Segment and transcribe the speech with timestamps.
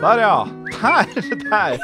[0.00, 0.48] Der, ja.
[0.80, 1.04] Der,
[1.50, 1.78] der.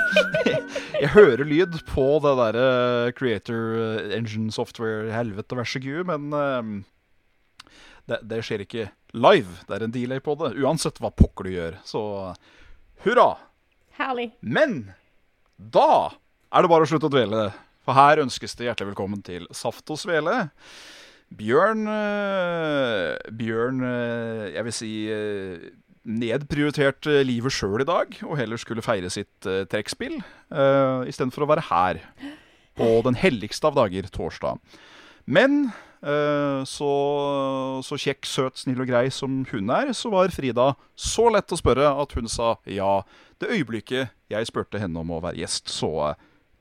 [1.00, 6.32] Jeg hører lyd på det derre Creator eh, Engine Software, helvete vær så gud, men
[6.32, 6.70] eh,
[8.08, 9.60] det, det skjer ikke live.
[9.68, 11.78] Det er en delay på det, uansett hva pokker du gjør.
[11.84, 12.02] Så
[13.04, 13.28] hurra.
[14.00, 14.30] Herlig.
[14.40, 14.78] Men
[15.60, 16.16] da
[16.48, 17.50] er det bare å slutte å dvele.
[17.84, 20.46] For her ønskes det hjertelig velkommen til Saft og Svele.
[21.36, 25.64] Bjørn eh, Bjørn eh, Jeg vil si eh,
[26.06, 31.44] nedprioritert eh, livet sjøl i dag, og heller skulle feire sitt uh, trekkspill uh, istedenfor
[31.44, 32.00] å være her
[32.76, 34.60] på den helligste av dager, torsdag.
[35.26, 35.70] Men
[36.06, 36.92] uh, så,
[37.86, 41.58] så kjekk, søt, snill og grei som hun er, så var Frida så lett å
[41.58, 43.00] spørre at hun sa ja
[43.42, 45.72] det øyeblikket jeg spurte henne om å være gjest.
[45.72, 46.14] Så uh,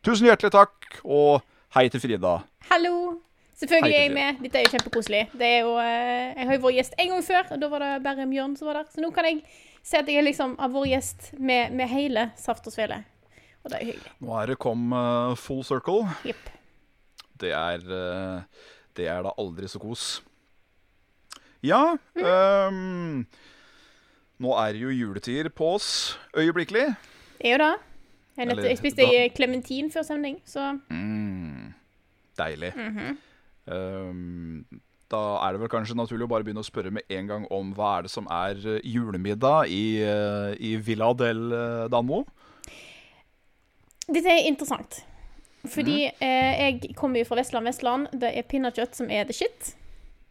[0.06, 1.46] tusen hjertelig takk, og
[1.78, 2.40] hei til Frida.
[2.72, 3.22] Hallo.
[3.56, 4.40] Selvfølgelig er jeg med.
[4.44, 5.22] Dette er jo kjempekoselig.
[5.40, 7.80] Det er jo, eh, jeg har jo vært gjest en gang før, og da var
[7.86, 8.90] det bare Bjørn som var der.
[8.92, 9.42] Så nå kan jeg
[9.86, 12.98] se at jeg liksom har vært gjest med, med hele Saft og Svele.
[13.64, 14.12] Og det er hyggelig.
[14.22, 16.04] Nå er det kom uh, full circle.
[16.28, 16.52] Yep.
[17.42, 18.44] Det er uh,
[18.96, 20.22] Det er da aldri så kos.
[21.66, 23.24] Ja ehm,
[24.44, 25.88] Nå er det jo juletider på oss
[26.38, 26.92] øyeblikkelig.
[27.40, 27.72] Det er jo det.
[28.38, 31.74] Jeg, jeg spiste da- klementin før sending, så Mm,
[32.38, 32.74] deilig.
[32.76, 33.18] Mhm.
[33.72, 34.66] Ehm,
[35.12, 37.74] da er det vel kanskje naturlig å bare begynne å spørre med en gang om
[37.78, 42.24] hva er det som er eh, julemiddag i, eh, i Villa del eh, Danmo.
[44.06, 45.04] Dette er interessant.
[45.66, 46.26] Fordi mm.
[46.26, 48.10] eh, jeg kommer jo fra Vestland, Vestland.
[48.14, 49.74] Det er pinnekjøtt som er the shit.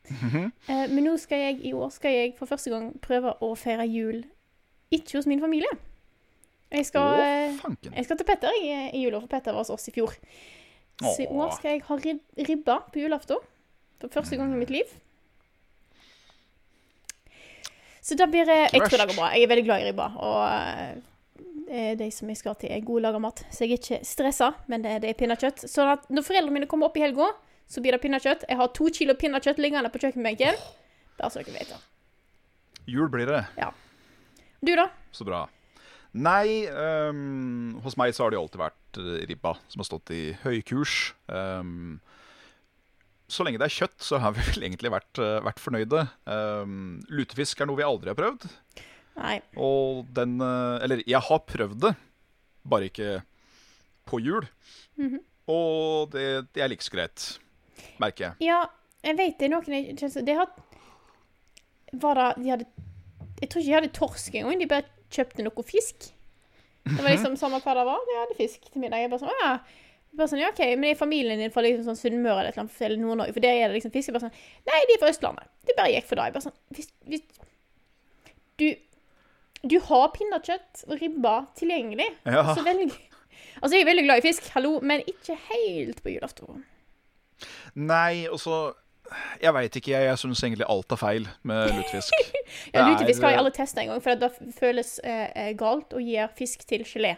[0.05, 0.51] Mhm.
[0.69, 3.87] eh, men nå skal jeg i år skal jeg for første gang prøve å feire
[3.89, 4.21] jul
[4.93, 5.71] ikke hos min familie.
[6.75, 7.23] Jeg skal,
[7.63, 10.13] Å, jeg skal til Petter i, i jula, for Petter var hos oss i fjor.
[11.01, 13.41] Så i år skal jeg ha rib ribba på julaften.
[14.03, 14.93] For første gang i mitt liv.
[18.05, 19.33] Så da blir det Jeg tror det går bra.
[19.33, 20.11] Jeg er veldig glad i ribba.
[20.21, 20.41] Og
[21.73, 23.43] eh, de som jeg skal til, er gode lager mat.
[23.51, 25.65] Så jeg er ikke stressa, men det, det er pinnekjøtt.
[25.71, 27.33] Så at når foreldrene mine kommer opp i helga,
[27.67, 28.45] så blir det pinnekjøtt.
[28.51, 30.61] Jeg har to kilo pinnekjøtt liggende på kjøkkenbenken.
[31.19, 31.81] Bare så dere vet det.
[32.93, 33.41] Jul blir det.
[33.57, 33.73] Ja.
[34.61, 34.91] Du, da?
[35.17, 35.47] Så bra.
[36.15, 40.23] Nei, um, hos meg så har det alltid vært eh, ribba som har stått i
[40.45, 41.15] høykurs.
[41.29, 42.01] Um,
[43.31, 46.07] så lenge det er kjøtt, så har vi vel egentlig vært, eh, vært fornøyde.
[46.29, 48.49] Um, lutefisk er noe vi aldri har prøvd.
[49.15, 49.39] Nei.
[49.61, 51.95] Og den eh, Eller jeg har prøvd det,
[52.67, 53.23] bare ikke
[54.09, 54.49] på jul.
[55.01, 55.23] Mhm.
[55.51, 57.25] Og det, det er like så greit,
[58.01, 58.47] merker jeg.
[58.47, 58.63] Ja,
[59.05, 60.49] jeg vet det er noen jeg Det har
[61.93, 62.67] Var det De hadde
[63.43, 64.63] Jeg tror ikke de hadde torsk engang.
[64.63, 66.09] De bare kjøpte noe fisk.
[66.85, 68.03] Det var liksom samme hva det var.
[68.09, 69.01] De hadde fisk til middag.
[69.03, 69.53] Jeg bare sånn, ja.
[70.15, 73.35] Bare sånn, ja, ok, Men er familien din fra liksom sånn Sunnmøre eller eller Nord-Norge?
[73.35, 74.11] For der er det liksom fisk.
[74.11, 74.37] Jeg bare sånn,
[74.69, 75.49] Nei, de er fra Østlandet.
[75.65, 76.29] De bare gikk for det.
[76.29, 77.25] Jeg bare sånn, hvis, hvis
[78.61, 78.69] Du
[79.65, 82.11] Du har pinnekjøtt og ribba tilgjengelig.
[82.29, 82.45] Ja.
[82.53, 82.93] Så velg
[83.63, 86.65] Altså, jeg er veldig glad i fisk, hallo, men ikke helt på julaften.
[87.75, 88.59] Nei, og så
[89.43, 90.09] Jeg veit ikke, jeg.
[90.09, 92.15] Jeg syns egentlig alt er feil med lutefisk.
[92.75, 96.17] Ja, lutefisk har jeg aldri testa engang, for det føles eh, eh, galt å gi
[96.39, 97.17] fisk til gelé.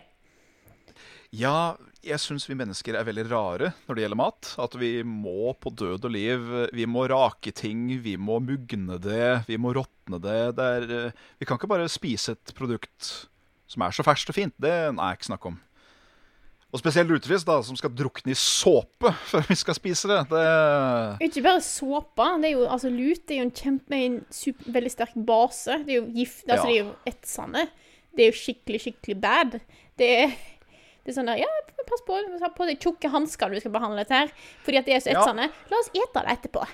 [1.34, 1.76] Ja,
[2.06, 4.52] jeg syns vi mennesker er veldig rare når det gjelder mat.
[4.62, 6.46] At vi må på død og liv
[6.76, 10.40] Vi må rake ting, vi må mugne det, vi må råtne det.
[10.56, 13.28] det er, eh, vi kan ikke bare spise et produkt
[13.66, 14.54] som er så ferskt og fint.
[14.62, 15.58] Det er ikke snakk om.
[16.74, 20.18] Og spesielt lutefisk, da, som skal drukne i såpe før vi skal spise det.
[20.32, 22.26] det Ikke bare såpe.
[22.42, 25.78] Det er jo, altså, lut er jo en kjempe, en super, veldig sterk base.
[25.86, 26.66] Det er jo gift, altså Ja.
[26.66, 27.66] det er jo etsende.
[28.16, 29.58] Det er jo skikkelig, skikkelig bad.
[30.00, 30.34] Det er,
[31.04, 31.52] det er sånn der Ja,
[31.86, 34.34] pass på, pass på de tjukke hanskene du skal behandle dette her.
[34.66, 35.24] Fordi at det er så Ja.
[35.70, 36.66] La oss ete det etterpå.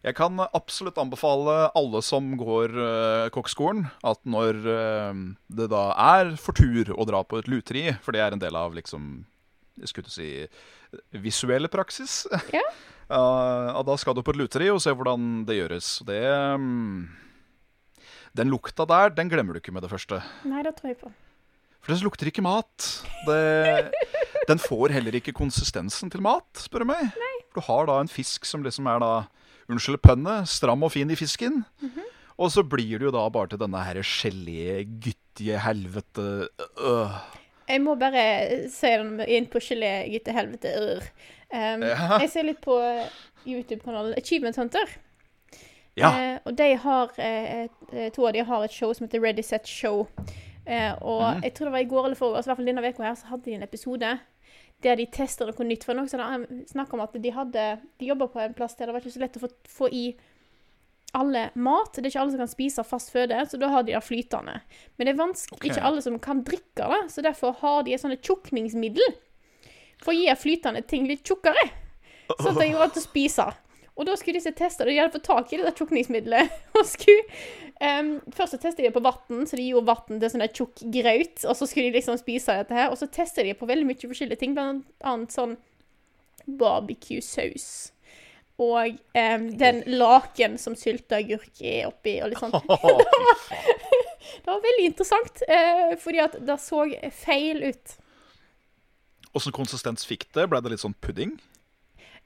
[0.00, 5.18] Jeg kan absolutt anbefale alle som går uh, kokkskolen, at når uh,
[5.52, 5.82] det da
[6.16, 9.26] er for tur å dra på et luteri, for det er en del av liksom
[9.80, 10.30] Jeg skulle si
[11.12, 12.24] visuelle praksis.
[12.56, 12.64] Ja.
[13.10, 15.86] Uh, og da skal du på et luteri og se hvordan det gjøres.
[16.06, 16.20] Det
[16.54, 17.08] um,
[18.38, 20.20] Den lukta der, den glemmer du ikke med det første.
[20.46, 21.10] Nei, det tror jeg på.
[21.82, 22.86] For det lukter ikke mat.
[23.26, 23.90] Det,
[24.46, 27.10] den får heller ikke konsistensen til mat, spør du meg.
[27.18, 27.34] Nei.
[27.50, 29.12] du har da en fisk som liksom er da
[29.70, 31.62] Unnskyld pønnet, stram og fin i fisken.
[32.40, 36.48] Og så blir det jo da bare til denne her gelé, Gitte helvete
[36.80, 37.18] øh.
[37.70, 38.22] Jeg må bare
[38.72, 40.72] si den inn på gelé, gitte helvete.
[40.74, 41.04] ør.
[41.54, 42.18] Um, Ja.
[42.20, 43.06] Jeg ser litt på eh,
[43.46, 44.90] YouTube-kanalen Achievement Hunter.
[45.96, 46.10] Ja.
[46.10, 49.68] Uh, og de har uh, to av de har et show som heter Ready Set
[49.68, 50.08] Show.
[50.66, 51.42] Uh, og mm.
[51.42, 53.26] jeg tror det var i går eller forgårs, i hvert fall denne uka her, så
[53.26, 54.18] hadde de en episode
[54.84, 55.86] der de tester noe nytt.
[55.86, 57.64] For noe sånn, de om at de hadde
[58.00, 60.04] De jobba på en plass der det var ikke så lett å få, få i
[61.16, 61.94] alle mat.
[61.94, 64.60] Det er ikke alle som kan spise fast føde, så da har de det flytende.
[64.96, 65.72] Men det er vanskelig, okay.
[65.72, 69.16] ikke alle som kan drikke det, så derfor har de et sånt tjukningsmiddel
[70.00, 71.66] for å gi flytende ting litt tjukkere.
[72.30, 73.48] Sånn at det går an å spise.
[74.00, 74.94] Og da skulle disse teste det.
[74.94, 76.54] De hadde fått tak i det der tjukningsmiddelet.
[76.80, 77.40] Og skulle,
[77.84, 80.84] em, først så testet de det på vann, så de gjorde vann til sånn tjukk
[80.96, 81.44] graut.
[81.44, 82.88] Og så skulle de liksom spise dette her.
[82.88, 85.58] Og så testet de på veldig mye forskjellige ting, blant annet sånn
[86.60, 87.68] barbecue-saus.
[88.60, 92.56] Og um, den laken som sylteagurk er oppi, og litt sånn.
[92.56, 93.76] Fy faen.
[94.40, 96.84] Det var veldig interessant, uh, fordi at det så
[97.22, 97.94] feil ut.
[99.36, 100.44] Åssen konsistens fikk det?
[100.50, 101.34] Ble det litt sånn pudding?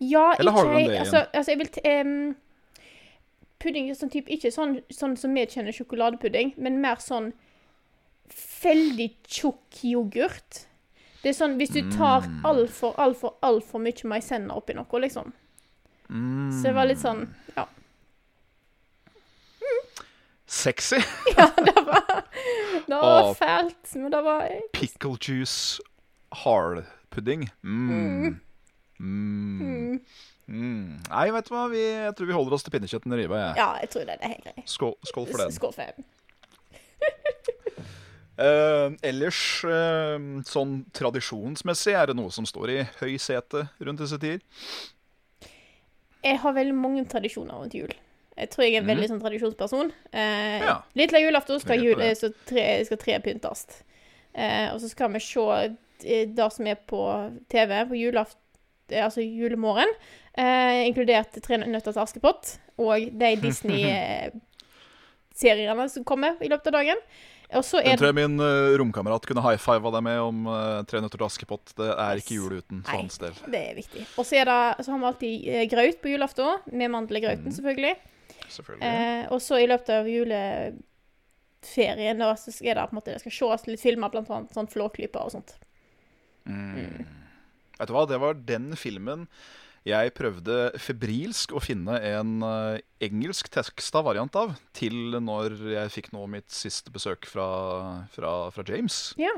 [0.01, 2.37] Ja, Eller har ikke du den det altså, altså, jeg vil em,
[3.61, 7.33] Pudding er sånn type Ikke sånn, sånn som vi kjenner sjokoladepudding, men mer sånn
[8.65, 10.65] veldig tjukk yoghurt.
[11.23, 12.41] Det er sånn hvis du tar Mm.
[12.45, 15.33] altfor, altfor, altfor mye maisenna oppi noe, liksom.
[16.11, 16.51] Mm.
[16.53, 17.67] Så det var litt sånn Ja.
[20.47, 20.97] Sexy.
[21.39, 22.25] ja det var,
[22.87, 25.81] det var fælt, men det var Pickle juice
[26.45, 27.49] hardpudding.
[27.63, 27.91] Mm.
[27.91, 28.41] Mm.
[29.01, 30.01] Mm,
[30.45, 31.01] Mm.
[31.09, 31.63] Nei, vet du hva?
[31.73, 33.39] Vi, jeg tror vi holder oss til pinnekjøtten i riva.
[33.41, 33.55] jeg.
[33.63, 34.19] Ja, jeg tror det.
[34.21, 34.67] Det er helt greit.
[34.69, 35.55] Skål, skål for den.
[35.57, 36.05] Skål for den.
[38.37, 44.21] uh, ellers, uh, sånn tradisjonsmessig, er det noe som står i høy sete rundt disse
[44.21, 44.45] tider?
[46.25, 47.97] Jeg har veldig mange tradisjoner rundt jul.
[48.35, 49.93] Jeg tror jeg er en veldig sånn tradisjonsperson.
[50.13, 50.61] Eh.
[50.65, 50.79] Ja.
[50.99, 52.01] Litt av julaften skal, jul,
[52.49, 53.69] tre, skal tre pyntes.
[54.35, 57.03] Eh, og så skal vi se eh, det som er på
[57.53, 58.44] TV på julaft, eh,
[58.93, 59.89] altså julemorgen.
[60.35, 66.99] Eh, inkludert Tre nøtter til Askepott og de Disney-seriene som kommer i løpet av dagen.
[67.55, 70.47] Og så Den er tror jeg min uh, romkamerat kunne high fiva deg med om
[70.49, 71.67] uh, Tre nøtter til Askepott.
[71.79, 73.35] Det er ikke jul uten for hans del.
[73.53, 74.03] det er viktig.
[74.19, 74.47] Og så, har
[74.81, 77.53] vi alltid eh, graut på julaften, med mandel mm.
[77.59, 77.95] Selvfølgelig.
[78.49, 78.89] Selvfølgelig.
[78.89, 83.23] Eh, og så i løpet av juleferien da, så er det på en måte, det
[83.23, 85.51] skal ses litt filmer, blant annet sånn Flåklypa og sånt.
[86.49, 87.24] Mm.
[87.79, 89.29] Vet du hva, det var den filmen
[89.85, 96.09] jeg prøvde febrilsk å finne en eh, engelsk teksta variant av til når jeg fikk
[96.15, 97.49] nå mitt siste besøk fra,
[98.15, 99.11] fra, fra James.
[99.21, 99.35] Ja.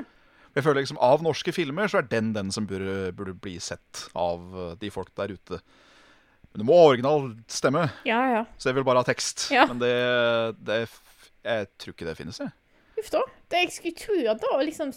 [0.55, 4.05] Jeg føler liksom Av norske filmer så er den den som burde, burde bli sett
[4.15, 5.59] av eh, de folk der ute.
[6.53, 8.45] Men det må ha original stemme, Ja, ja.
[8.55, 9.49] så jeg vil bare ha tekst.
[9.51, 9.67] Ja.
[9.67, 9.91] Men det,
[10.63, 10.79] det
[11.43, 12.55] Jeg tror ikke det finnes, jeg.
[12.97, 13.19] Uff da.
[13.51, 14.95] Det jeg skulle tro at da liksom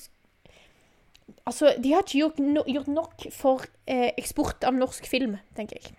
[1.48, 5.80] Altså, de har ikke gjort, no, gjort nok for eh, eksport av norsk film, tenker
[5.80, 5.94] jeg.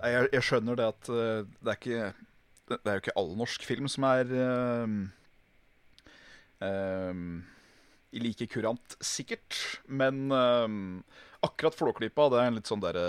[0.00, 2.10] Nei, jeg, jeg skjønner det at uh, det er ikke
[2.70, 4.94] Det er jo ikke all norsk film som er uh,
[6.64, 7.24] uh,
[8.10, 9.58] i like kurant, sikkert.
[9.86, 10.32] Men
[11.46, 13.04] akkurat Flåklypa, det er en litt sånn derre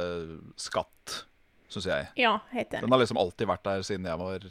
[0.62, 1.24] skatt,
[1.74, 2.12] syns jeg.
[2.22, 2.86] Ja, helt enig.
[2.86, 4.46] Den har liksom alltid vært der siden jeg var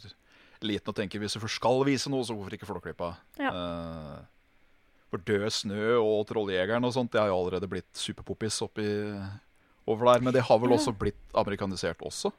[0.66, 3.14] liten og tenker hvis du først skal vise noe, så hvorfor ikke Flåklypa?
[3.40, 3.50] Ja.
[3.50, 4.39] Eh,
[5.10, 8.86] for Død snø og Trolljegeren og sånt, det har jo allerede blitt superpoppis oppi
[9.90, 10.24] over der.
[10.24, 12.32] Men det har vel også blitt amerikanisert også?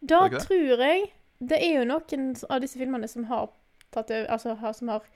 [0.00, 3.48] Da det det tror jeg Det er jo noen av disse filmene som har
[3.94, 5.06] tatt over Altså som har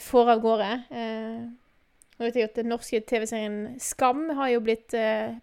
[0.00, 0.68] får av gårde.
[0.90, 1.40] Eh,
[2.16, 5.34] nå vet jeg at Den norske TV-serien Skam har jo blitt eh,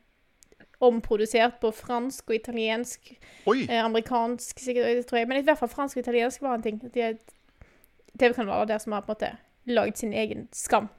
[0.81, 3.11] omprodusert på fransk og italiensk.
[3.45, 5.27] Eh, amerikansk, sikkert, tror jeg.
[5.29, 6.81] Men i hvert fall fransk og italiensk var en ting.
[6.81, 7.19] De er
[8.17, 9.31] TV-kanaler der som har på en måte
[9.71, 10.89] lagd sin egen Skam.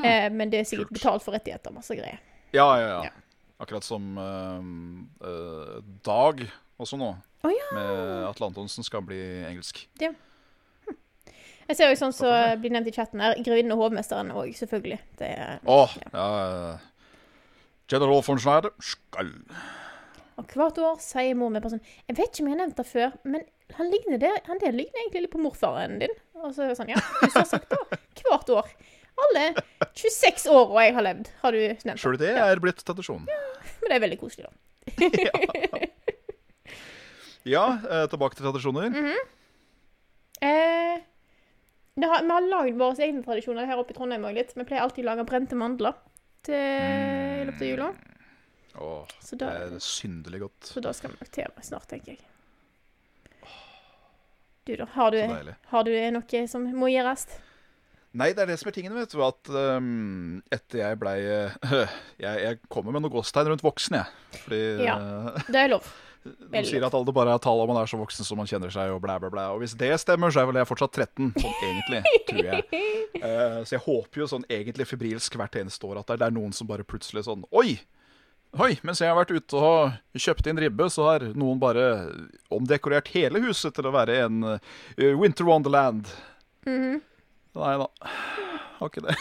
[0.00, 0.98] Eh, men det er sikkert Kult.
[0.98, 2.20] betalt for rettigheter, og masse greier.
[2.56, 3.00] Ja, ja, ja.
[3.08, 3.42] Ja.
[3.60, 4.60] Akkurat som uh,
[5.24, 6.42] uh, Dag
[6.80, 7.10] også nå.
[7.44, 7.68] Oh, ja.
[7.76, 9.82] Med Atle Antonsen skal bli engelsk.
[10.00, 10.12] Ja.
[11.66, 15.00] Jeg ser jo sånn som blir nevnt i chatten her, Grevinnen og hovmesteren òg, selvfølgelig.
[15.18, 16.12] Det er, oh, ja.
[16.14, 16.76] Ja.
[17.90, 19.32] General von Schneider skal
[20.36, 22.88] og hvert år sier mor med sånn Jeg vet ikke om jeg har nevnt det
[22.88, 26.12] før, men han ligner det, han der ligner egentlig litt på morfaren din.
[26.38, 28.70] Og så er det sånn, ja, du har sagt det hvert år.
[29.26, 29.44] Alle
[29.96, 32.00] 26 åra jeg har levd, har du nevnt.
[32.02, 33.24] Sjøl det er blitt tradisjon.
[33.26, 34.52] Men det er veldig koselig, da.
[37.46, 38.90] Ja, ja tilbake til tradisjoner.
[40.42, 40.98] Eh,
[42.02, 44.52] har, vi har lagd våre egne tradisjoner her oppe i Trondheim òg litt.
[44.56, 45.94] Vi pleier alltid å lage brente mandler
[46.44, 47.90] til, i løpet av jula.
[48.76, 50.66] Åh, Så det er synderlig godt.
[50.68, 52.24] så da skal vi nok til meg snart, tenker jeg.
[54.66, 55.20] Du da, har du,
[55.70, 57.26] har du noe som må gjøres?
[58.16, 59.20] Nei, det er det som er tingen, vet du.
[59.22, 61.18] At um, etter jeg blei
[62.24, 64.40] jeg, jeg kommer med noen gåstegn rundt voksen, jeg.
[64.46, 64.96] Fordi Ja.
[64.96, 65.86] eh, Det er lov.
[66.52, 68.72] de sier at alder bare er tall, om man er så voksen som man kjenner
[68.74, 69.44] seg, og blæ, blæ, blæ.
[69.54, 72.64] Og hvis det stemmer, så er vel jeg fortsatt 13, sånn egentlig, tror jeg.
[73.20, 76.56] Uh, så jeg håper jo sånn egentlig febrilsk hvert eneste år at det er noen
[76.56, 77.76] som bare plutselig sånn Oi!
[78.56, 81.82] Oi, mens jeg har vært ute og kjøpt inn ribbe, så har noen bare
[82.54, 86.08] omdekorert hele huset til å være en eh, Winter Wonderland.
[86.64, 87.02] Mhm.
[87.56, 87.86] Nei da,
[88.78, 89.16] har ikke det.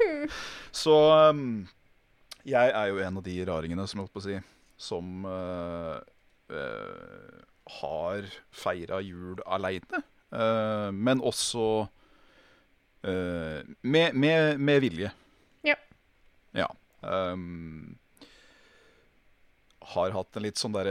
[0.84, 0.94] så
[1.30, 1.64] um,
[2.46, 4.38] jeg er jo en av de raringene, som jeg holdt på å si,
[4.90, 5.98] som uh,
[6.50, 7.42] uh,
[7.80, 10.02] har feira jul aleine.
[10.34, 11.88] Uh, men også
[13.04, 15.10] med, med, med vilje.
[15.68, 15.74] Ja.
[16.56, 16.70] Ja.
[17.04, 17.98] um,
[19.92, 20.88] har hatt en litt sånn der,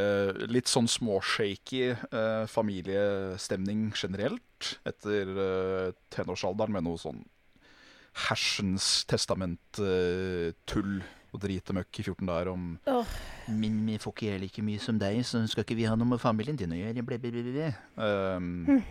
[0.52, 7.24] Litt sånn småshaky eh, familiestemning generelt etter eh, tenårsalderen med noe sånn
[8.28, 11.00] hersens testament-tull
[11.34, 13.16] og dritemøkk i 14 dager om oh.
[13.50, 16.22] Men vi får ikke like mye som deg, så skal ikke vi ha noe med
[16.22, 17.06] familien din å gjøre.
[17.08, 17.72] Ble, ble, ble.
[17.98, 18.84] Um,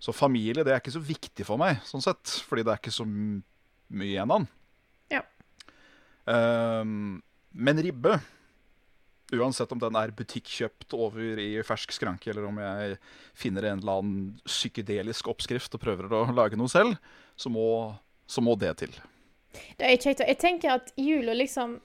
[0.00, 2.36] Så familie det er ikke så viktig for meg, sånn sett.
[2.48, 4.46] Fordi det er ikke så mye igjen av den.
[5.16, 5.24] Ja.
[6.30, 7.18] Um,
[7.52, 8.20] men ribbe,
[9.32, 12.98] uansett om den er butikkjøpt over i fersk skranke, eller om jeg
[13.38, 16.98] finner en eller annen psykedelisk oppskrift og prøver å lage noe selv,
[17.36, 17.66] så må,
[18.26, 18.94] så må det til.
[19.78, 20.22] Det er kjekt.
[20.26, 21.78] Jeg tenker at jula liksom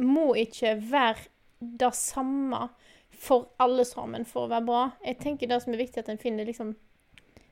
[0.00, 1.28] må ikke være
[1.60, 2.68] det samme
[3.12, 4.84] for alle sammen for å være bra.
[5.04, 6.74] Jeg tenker det som er viktig, at en finner liksom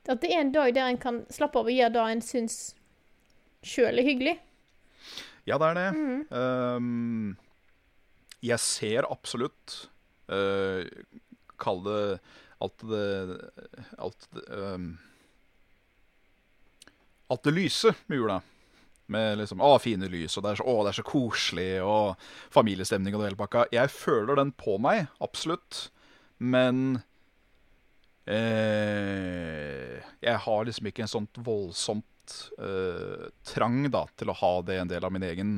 [0.08, 2.54] At det er en dag der en kan slappe av og gjøre det en syns
[3.62, 4.32] sjøl er hyggelig.
[5.46, 5.88] Ja, det er det.
[5.92, 6.22] Mm.
[6.40, 7.36] Ehm,
[8.44, 9.76] jeg ser absolutt
[10.32, 10.84] uh,
[11.60, 12.02] Kall det
[12.60, 13.06] alt det
[13.98, 14.98] Alt det um,
[17.30, 18.40] Alt det lyse med jula.
[19.06, 22.18] Med liksom Å, fine lys, og det er så, å, det er så koselig, og
[22.50, 23.64] familiestemning og det hele pakka.
[23.70, 25.92] Jeg føler den på meg, absolutt.
[26.42, 27.00] Men
[28.26, 34.80] eh, Jeg har liksom ikke en sånt voldsomt eh, trang da, til å ha det
[34.80, 35.54] en del av min egen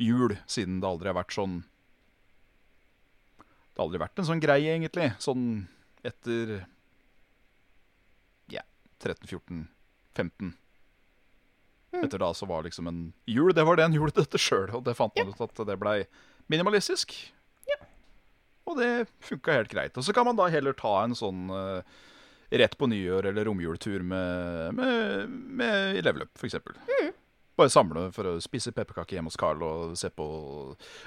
[0.00, 1.60] jul, siden det aldri har vært sånn
[3.80, 5.06] Det har aldri vært en sånn greie, egentlig.
[5.24, 5.44] Sånn
[6.04, 6.50] etter
[8.52, 8.60] ja,
[9.00, 9.62] 13, 14,
[10.20, 10.50] 15.
[12.02, 14.84] Etter da så var liksom en jul Det var det en gjorde dette sjøl, og
[14.84, 15.94] det fant man ut at det blei
[16.52, 17.16] minimalistisk.
[18.68, 19.96] Og det funka helt greit.
[19.96, 21.80] Og så kan man da heller ta en sånn uh,
[22.52, 26.60] rett på nyår eller romjultur med, med, med level up, f.eks.
[26.84, 27.14] Mm.
[27.60, 30.26] Bare samle for å spise pepperkaker hjemme hos Carl og se på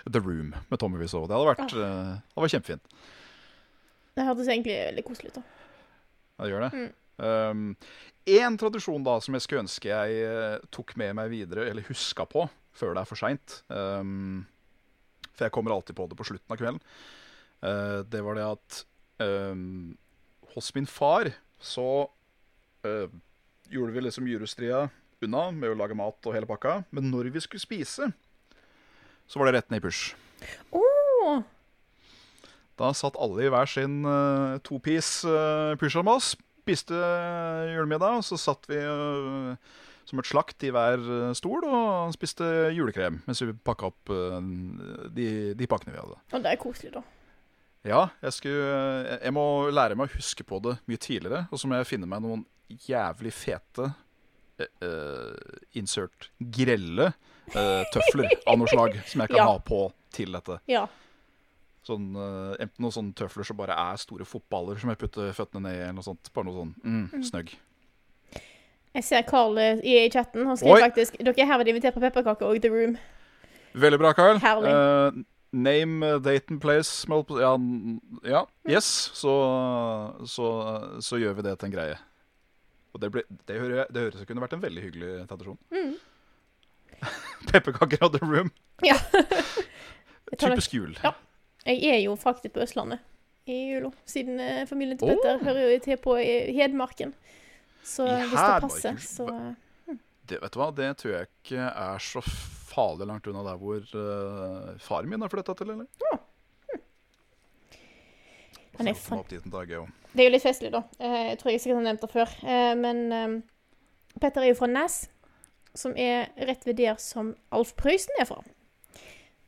[0.06, 1.26] The Room med Tommy Wiseau.
[1.26, 2.94] Det hadde vært, eh, det vært kjempefint.
[4.14, 5.40] Det hørtes egentlig veldig koselig ut.
[5.40, 5.44] da.
[6.38, 6.72] Ja, det gjør det.
[6.78, 6.92] Mm.
[7.24, 7.76] Um,
[8.26, 12.26] en tradisjon da som jeg skulle ønske jeg eh, tok med meg videre, eller huska
[12.30, 14.46] på, før det er for seint um,
[15.36, 16.82] For jeg kommer alltid på det på slutten av kvelden.
[17.66, 18.80] Uh, det var det at
[19.26, 19.94] um,
[20.54, 22.06] hos min far så
[22.86, 23.08] uh,
[23.70, 24.90] gjorde vi liksom julestria
[25.28, 26.82] unna med å lage mat og hele pakka.
[26.94, 28.12] Men når vi skulle spise,
[29.28, 30.14] så var det rett ned i push.
[30.76, 31.44] Oh.
[32.80, 38.40] Da satt alle i hver sin uh, to-piece uh, pyjamas, spiste uh, julemiddag, og så
[38.42, 39.54] satt vi uh,
[40.04, 41.00] som et slakt i hver
[41.38, 42.44] stol og spiste
[42.76, 44.12] julekrem mens vi pakka opp
[45.16, 46.18] de, de pakkene vi hadde.
[46.36, 47.04] og det er koselig, da.
[47.88, 51.72] Ja, jeg, skulle, jeg må lære meg å huske på det mye tidligere, og så
[51.72, 52.44] må jeg finne meg noen
[52.84, 53.94] jævlig fete
[54.62, 57.12] eh, insert grelle
[57.56, 59.48] uh, tøfler av noe slag som jeg kan Ja.
[59.52, 60.60] ha på til dette.
[60.70, 60.86] Ja.
[61.84, 65.68] Sånn, uh, enten noen sånne tøfler som bare er store fotballer som jeg putter føttene
[65.68, 66.32] ned i, eller noe sånt.
[66.34, 67.56] Bare noe sånn mm, snøgg.
[68.94, 70.46] Jeg ser Carl i, chatten.
[70.46, 70.86] Han skriver Oi.
[70.86, 72.98] faktisk Dere er herved invitert på pepperkaker og The Room.
[73.74, 74.38] Veldig bra, Carl.
[74.38, 75.26] Herlig.
[75.54, 77.58] Name, date and place Ja,
[78.26, 79.12] ja yes.
[79.14, 79.34] Så,
[80.26, 80.48] så,
[81.02, 81.98] så gjør vi det til en greie.
[82.94, 85.58] Og det, ble, det, hører, det høres ut som kunne vært en veldig hyggelig tradisjon.
[85.74, 85.96] Mm.
[87.52, 88.54] Pepperkaker of the room.
[88.84, 88.98] Ja.
[90.40, 90.96] Typisk jul.
[91.04, 91.14] Ja.
[91.66, 93.00] Jeg er jo faktisk på Østlandet
[93.46, 97.14] i jula, siden eh, familien til Petter Petter hører jo til på eh, Hedmarken.
[97.84, 100.00] Så I hvis det passer, så mm.
[100.24, 103.82] Det, vet du hva, det tror jeg ikke er så farlig langt unna der hvor
[103.84, 106.20] uh, faren min har flytta til, eller?
[108.80, 110.84] Han er fan- Det er jo litt festlig, da.
[111.00, 112.34] Eh, Jeg tror jeg sikkert har nevnt det før.
[112.46, 113.36] Eh, Men eh,
[114.22, 114.98] Petter er jo fra Nes,
[115.76, 118.42] som er rett ved der som Alf Prøysen er fra.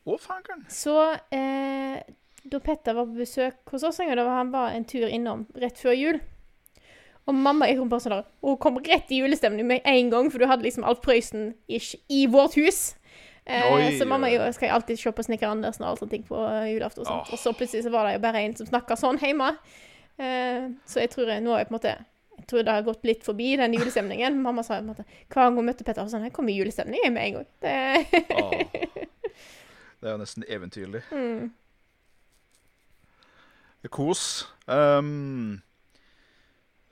[0.05, 0.63] Å, fankeren.
[0.69, 0.95] Så
[1.34, 2.00] eh,
[2.45, 5.05] da Petter var på besøk hos oss en gang, da var han bare en tur
[5.10, 6.19] innom rett før jul.
[7.25, 10.27] Og mamma jeg kom bare sånn der, hun kom rett i julestemning med en gang,
[10.29, 12.84] for du hadde liksom Alf Prøysen-ish i vårt hus.
[13.45, 16.25] Eh, Oi, så mamma jo, skal alltid se på Snekker Andersen og alt sånt ting
[16.25, 16.38] på
[16.69, 17.01] julaften.
[17.01, 17.29] Og, sånt.
[17.29, 17.34] Oh.
[17.34, 19.51] og så plutselig så var det jo bare en som snakka sånn hjemme.
[20.22, 21.95] Eh, så jeg tror jeg, nå er jeg på en måte
[22.36, 24.39] Jeg tror det har gått litt forbi den julestemningen.
[24.43, 27.03] Mamma sa på en måte, hver gang hun møtte Petter, sånn, jeg kom i julestemning
[27.03, 27.51] jeg, med en gang.
[27.63, 29.05] Det, Åh.
[30.05, 31.01] Det er jo nesten eventyrlig.
[31.12, 31.53] mm.
[33.93, 34.48] Kos.
[34.65, 35.62] Um,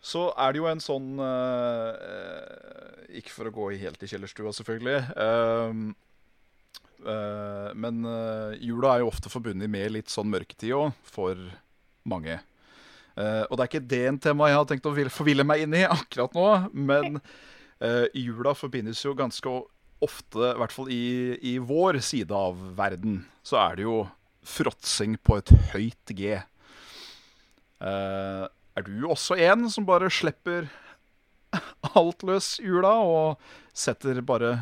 [0.04, 5.00] så er det jo en sånn eh, Ikke for å gå helt i kjellerstua, selvfølgelig.
[5.18, 5.84] Um,
[7.08, 11.40] uh, men uh, jula er jo ofte forbundet med litt sånn mørketid òg, for
[12.10, 12.40] mange.
[13.14, 15.66] Eh, og det er ikke det en tema jeg har tenkt å vil- forville meg
[15.66, 17.20] inn i akkurat nå, men
[17.84, 19.54] uh, jula forbindes jo ganske
[20.04, 21.04] ofte, i hvert fall i,
[21.54, 24.00] i vår side av verden, så er det jo
[24.44, 26.34] fråtsing på et høyt G.
[27.84, 30.68] Uh, er du også en som bare slipper
[31.94, 33.44] alt løs jula og
[33.78, 34.56] setter bare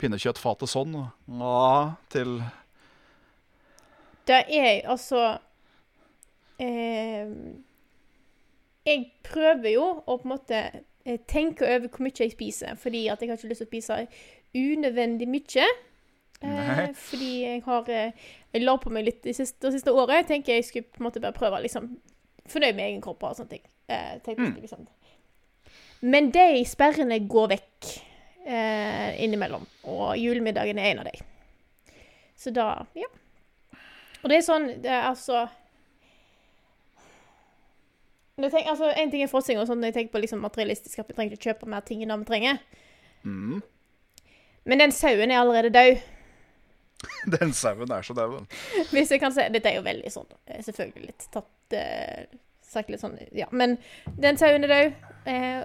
[0.00, 2.40] pinnekjøttfatet sånn ja, til
[4.28, 5.20] Det er altså
[6.58, 7.30] eh,
[8.86, 10.60] Jeg prøver jo å på en måte
[11.04, 13.72] eh, tenke over hvor mye jeg spiser, fordi at jeg har ikke lyst til å
[13.72, 14.00] spise
[14.56, 15.68] unødvendig mye.
[16.44, 20.20] Eh, fordi jeg har eh, Jeg la på meg litt det siste, det siste året.
[20.22, 21.96] Jeg tenker jeg skulle på en måte bare prøve liksom
[22.46, 23.64] fornøye med egen kropp og sånne ting.
[23.88, 24.86] Eh, tenkte skulle liksom.
[26.06, 27.90] Men de sperrene går vekk
[28.46, 31.24] eh, innimellom, og julemiddagen er en av dem.
[32.36, 33.08] Så da, ja.
[34.22, 35.46] Og det er sånn, det er altså
[38.36, 41.08] tenker, altså, En ting er fråtsing, og sånn, når jeg tenker på liksom materialistisk, at
[41.08, 42.58] vi trenger ikke kjøpe mer ting enn vi trenger.
[43.24, 43.62] mm,
[44.66, 46.02] Men den sauen er allerede død.
[47.38, 48.46] Den sauen er så dauen.
[48.94, 52.24] Hvis jeg kan si Dette er jo veldig sånn, eh, selvfølgelig litt tatt eh,
[52.66, 53.46] Sagt litt sånn, ja.
[53.54, 53.76] Men
[54.18, 54.94] den sauen er død,
[55.30, 55.60] eh,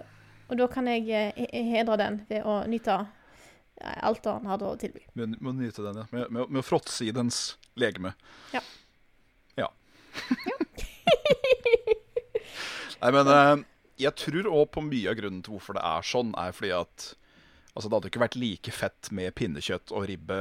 [0.51, 2.99] og da kan jeg eh, hedre den ved å nyte
[3.81, 5.01] alt han hadde å tilby.
[5.17, 6.05] Med, med å nyte den, ja.
[6.11, 7.39] Med, med, med å fråtse i dens
[7.73, 8.13] legeme.
[8.53, 8.61] Ja.
[9.57, 9.71] Ja.
[13.01, 13.63] Nei, men eh,
[14.03, 17.11] jeg tror òg på mye av grunnen til hvorfor det er sånn, er fordi at
[17.71, 20.39] Altså, det hadde ikke vært like fett med pinnekjøtt og ribbe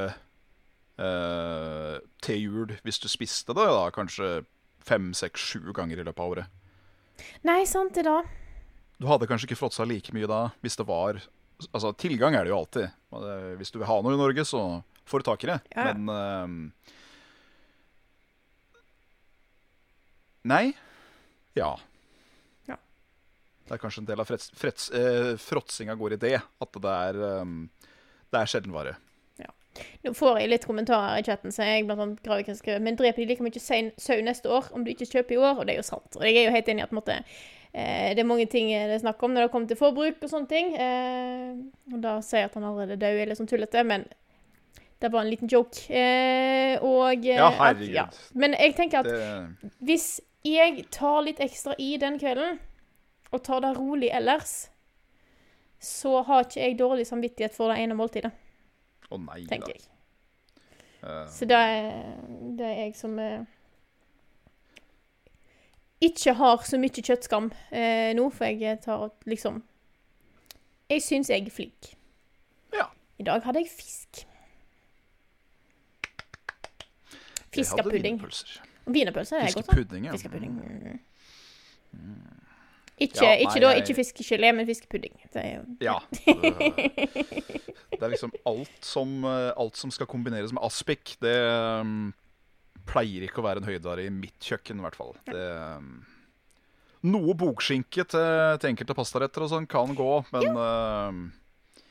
[0.99, 4.41] eh, til jul hvis du spiste det da kanskje
[4.83, 6.51] fem, seks, sju ganger i løpet av året.
[7.47, 8.25] Nei, sant det, da.
[8.99, 11.23] Du hadde kanskje ikke fråtsa like mye da hvis det var
[11.69, 12.89] Altså, tilgang er det jo alltid.
[13.61, 15.59] Hvis du vil ha noe i Norge, så får du tak i det.
[15.75, 15.91] Ja.
[15.93, 16.55] Men ehm,
[20.49, 20.73] Nei.
[21.59, 21.75] Ja.
[23.71, 26.33] Det er kanskje en del av frets, frets, eh, fråtsinga går i det.
[26.61, 27.71] At det er, um,
[28.33, 28.97] det er sjeldenvare.
[30.03, 33.23] Nå får jeg litt kommentarer i chatten, så jeg blant annet Gravik skriver Men dreper
[33.23, 35.61] de like mye sau neste år om du ikke kjøper i år?
[35.61, 36.17] Og det er jo sant.
[36.19, 37.15] Og jeg er jo helt enig i at måte,
[37.73, 40.33] eh, det er mange ting det er snakk om når det kommer til forbruk og
[40.33, 40.75] sånne ting.
[40.75, 41.55] Eh,
[41.95, 44.09] og da sier jeg at han allerede er død, er litt sånn tullete, men
[45.01, 45.87] det var en liten joke.
[45.89, 47.95] Eh, og Ja, Ja, at- herregud.
[47.95, 48.09] ja.
[48.35, 52.59] Men jeg tenker at Det, hvis jeg tar litt ekstra i den kvelden,
[53.31, 54.71] og tar det rolig ellers,
[55.81, 58.33] så har ikke jeg dårlig samvittighet for det ene måltidet,
[59.11, 59.61] å nei da.
[59.67, 59.87] jeg.
[61.01, 61.25] Uh.
[61.33, 61.87] Så det er,
[62.59, 63.47] det er jeg som eh,
[66.05, 69.63] ikke har så mye kjøttskam eh, nå, for jeg tar liksom
[70.91, 71.93] Jeg syns jeg er flink.
[72.75, 72.89] Ja.
[73.19, 74.25] I dag hadde jeg fisk.
[77.55, 78.19] Fiskepudding.
[78.19, 78.61] wienerpølser.
[78.87, 79.71] Wienerpølse er godt.
[79.71, 80.13] Fiskepudding, ja.
[80.13, 80.57] Fiskepudding.
[81.93, 82.40] Mm.
[83.01, 85.15] Ikke, Ja, ikke nei, jeg- ikke fiskegelé, men fiskepudding.
[85.33, 85.99] Det er jo Ja.
[88.01, 91.35] Det er liksom alt som, eh, alt som skal kombineres med aspik, det
[91.83, 92.13] um,
[92.89, 95.13] pleier ikke å være en høydare i mitt kjøkken, i hvert fall.
[95.27, 95.43] Det,
[95.77, 96.07] um,
[97.11, 101.85] noe bokskinke til, til enkelte pastaretter og sånn kan gå, men uh,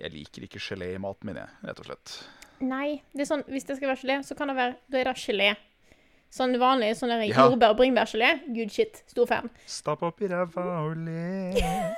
[0.00, 2.16] jeg liker ikke gelé i maten min, jeg, rett og slett.
[2.60, 5.16] Nei, det sånn, hvis det skal være gelé, så kan det være Da er det
[5.22, 5.52] gelé.
[6.30, 7.48] Sånn vanlig sånn der Ja.
[7.48, 8.28] jordbær- og bringebærgelé.
[8.54, 9.02] Good shit.
[9.10, 9.50] Stor fan.
[9.66, 11.50] Stapp opp i ræva og le.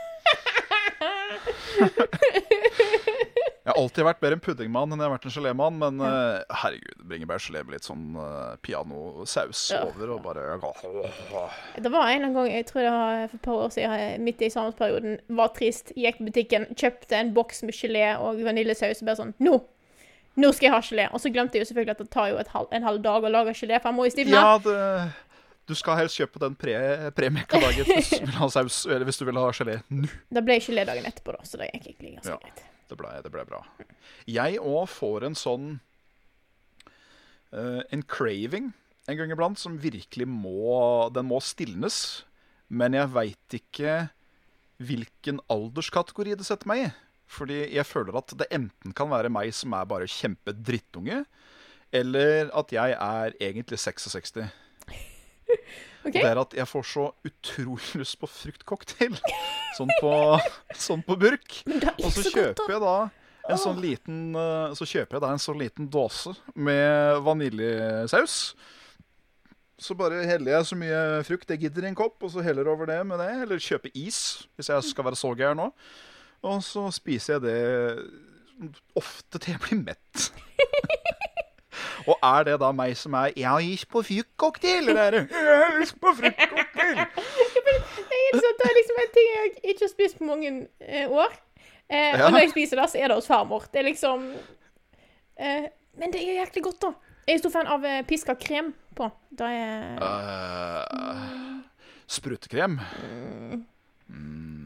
[3.62, 6.40] Jeg har alltid vært mer en puddingmann enn jeg har vært en gelémann, men uh,
[6.64, 9.84] herregud, bringebærgelé med litt sånn uh, pianosaus Ja.
[9.86, 10.58] over og bare
[11.78, 14.48] Det var en gang, jeg tror det var for et par år siden, midt i
[14.48, 19.20] eksamensperioden, var trist, gikk på butikken, kjøpte en boks med gelé og vaniljesaus og bare
[19.22, 19.60] sånn Nå!
[20.40, 21.04] Nå skal jeg ha gelé!
[21.12, 23.32] Og så glemte jeg jo selvfølgelig at det tar jo halv, en halv dag å
[23.32, 24.32] lage gelé, for jeg må jo stivne.
[24.38, 24.76] Ja, det,
[25.68, 29.20] du skal helst kjøpe den pre- premiekka dagen hvis du vil ha saus, eller hvis
[29.20, 30.08] du vil ha gelé nå.
[30.32, 32.40] Da ble gelé dagen etterpå, da, så det gikk egentlig ganske Ja.
[32.46, 32.64] greit.
[32.92, 33.60] Det ble, det ble bra.
[34.28, 35.68] Jeg òg får en sånn
[37.52, 38.72] uh, En craving
[39.08, 42.24] en gang iblant som virkelig må Den må stilnes.
[42.72, 43.94] Men jeg veit ikke
[44.82, 46.90] hvilken alderskategori det setter meg i.
[47.30, 51.22] Fordi jeg føler at det enten kan være meg som er bare kjempedrittunge,
[51.92, 54.42] eller at jeg er egentlig 66.
[56.04, 56.16] OK?
[56.16, 59.16] Det er at jeg får så utrolig lyst på fruktcocktail.
[59.78, 60.12] Sånn på,
[60.86, 61.62] sånn på burk.
[62.02, 62.96] Og så kjøper jeg da
[63.50, 68.36] en sånn liten eh, Så kjøper jeg da en sånn liten dåse med vaniljesaus.
[69.82, 72.68] Så bare heller jeg så mye frukt jeg gidder i en kopp, og så heller
[72.70, 73.32] over det med det.
[73.42, 75.72] Eller kjøper is, hvis jeg skal være så gæren nå.
[76.42, 77.58] Og så spiser jeg det
[78.98, 80.32] ofte til jeg blir mett.
[82.10, 85.22] og er det da meg som er 'Jeg har is på fruktcocktail', eller er det
[85.30, 87.06] 'Jeg har is på fruktcocktail'?
[88.32, 91.32] Det er liksom en ting jeg ikke har spist på mange eh, år.
[91.90, 92.24] Eh, Ja.
[92.26, 93.64] Og når jeg spiser det, så er det hos farmor.
[93.72, 94.32] Det er liksom
[95.40, 95.64] eh,
[95.98, 96.90] Men det er jæklig godt, da.
[97.26, 99.10] Jeg er stor fan av eh, piska krem på.
[99.30, 101.60] Det er uh,
[102.06, 102.80] sprutekrem.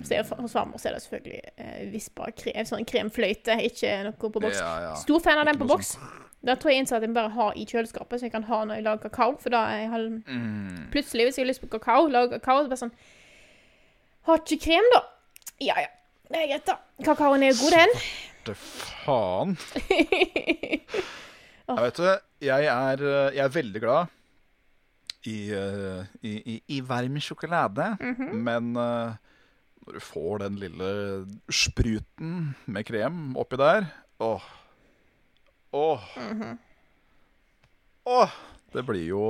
[0.07, 4.15] Så er Hos farmor så er det selvfølgelig eh, vispa krem, sånn kremfløyte, ikke noe
[4.21, 4.61] på boks.
[4.61, 4.93] Ja, ja.
[5.01, 5.97] Stor fan av den på boks.
[6.47, 8.79] Da tror jeg innså at jeg bare har i kjøleskapet, så jeg kan ha når
[8.79, 9.33] jeg lager kakao.
[9.43, 10.87] For da jeg har Mm.
[10.93, 12.93] plutselig, hvis jeg har lyst på kakao, lager kakao, så bare sånn
[14.29, 15.03] Har ikke krem, da?
[15.63, 15.91] Ja ja.
[16.31, 16.77] Det er greit, da.
[17.07, 17.93] Kakaoen er jo god, den.
[18.47, 18.55] Svarte
[19.07, 19.57] faen.
[21.67, 22.07] Jeg vet du,
[22.47, 24.13] jeg er, eh, jeg er veldig glad
[25.27, 27.89] i, eh, i, i, i varm sjokolade.
[28.33, 29.17] Men eh,
[29.87, 30.89] når du får den lille
[31.53, 33.87] spruten med krem oppi der
[34.21, 34.43] Åh.
[35.77, 36.05] Åh.
[38.05, 38.31] Åh.
[38.73, 39.23] Det blir jo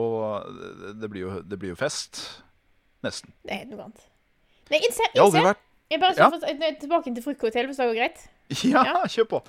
[1.01, 2.21] Det blir jo, det blir jo fest.
[3.05, 3.33] Nesten.
[3.45, 4.05] Det er helt noe annet.
[4.71, 6.31] Nei, innse, Jeg har vært Jeg bare Ja.
[6.31, 8.29] skal eh, tilbake til frukthotell, hvis det går greit.
[8.65, 9.03] Ja, Ja.
[9.07, 9.43] kjør på.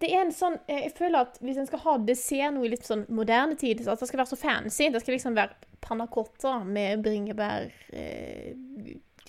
[0.00, 2.68] Det er en sånn, eh, Jeg føler at hvis en skal ha dessert nå i
[2.72, 5.54] litt sånn moderne tid, så at det skal være så fancy Det skal liksom være
[5.80, 8.54] panna cotta med bringebær eh,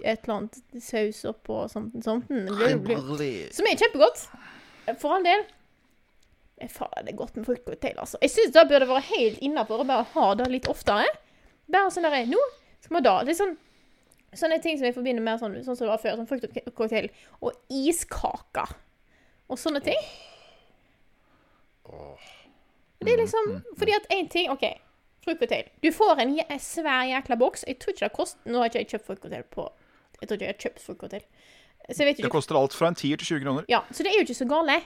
[0.02, 1.94] Et eller annet saus oppå og sånt.
[2.04, 2.28] sånt.
[2.28, 4.28] Blir- blir- Som er kjempegodt.
[5.00, 5.44] For all del.
[6.60, 8.18] Men faen, det er godt med fruktcocktail, altså.
[8.22, 11.06] Jeg syns det burde være helt innafor å bare ha det litt oftere.
[11.72, 12.40] Bare sånn der Nå
[12.82, 13.02] skal vi.
[13.02, 13.58] Det er sånn
[14.34, 16.16] Sånne ting som jeg forbinder med sånn, sånn som det var før.
[16.18, 17.10] Sånn fruktcocktail
[17.44, 18.72] og iskaker.
[19.48, 20.00] Og sånne ting.
[23.04, 24.64] Det er liksom Fordi at én ting OK,
[25.26, 25.68] fruktcocktail.
[25.84, 27.64] Du får en svær jækla boks.
[27.68, 29.68] Jeg tror ikke det koster Nå har ikke jeg kjøpt fruktcocktail på
[30.22, 30.84] Jeg tror ikke jeg har kjøpt
[32.08, 33.66] vet Det koster alt fra en tier til 20 kroner.
[33.72, 34.78] Ja, så det er jo ikke så gale.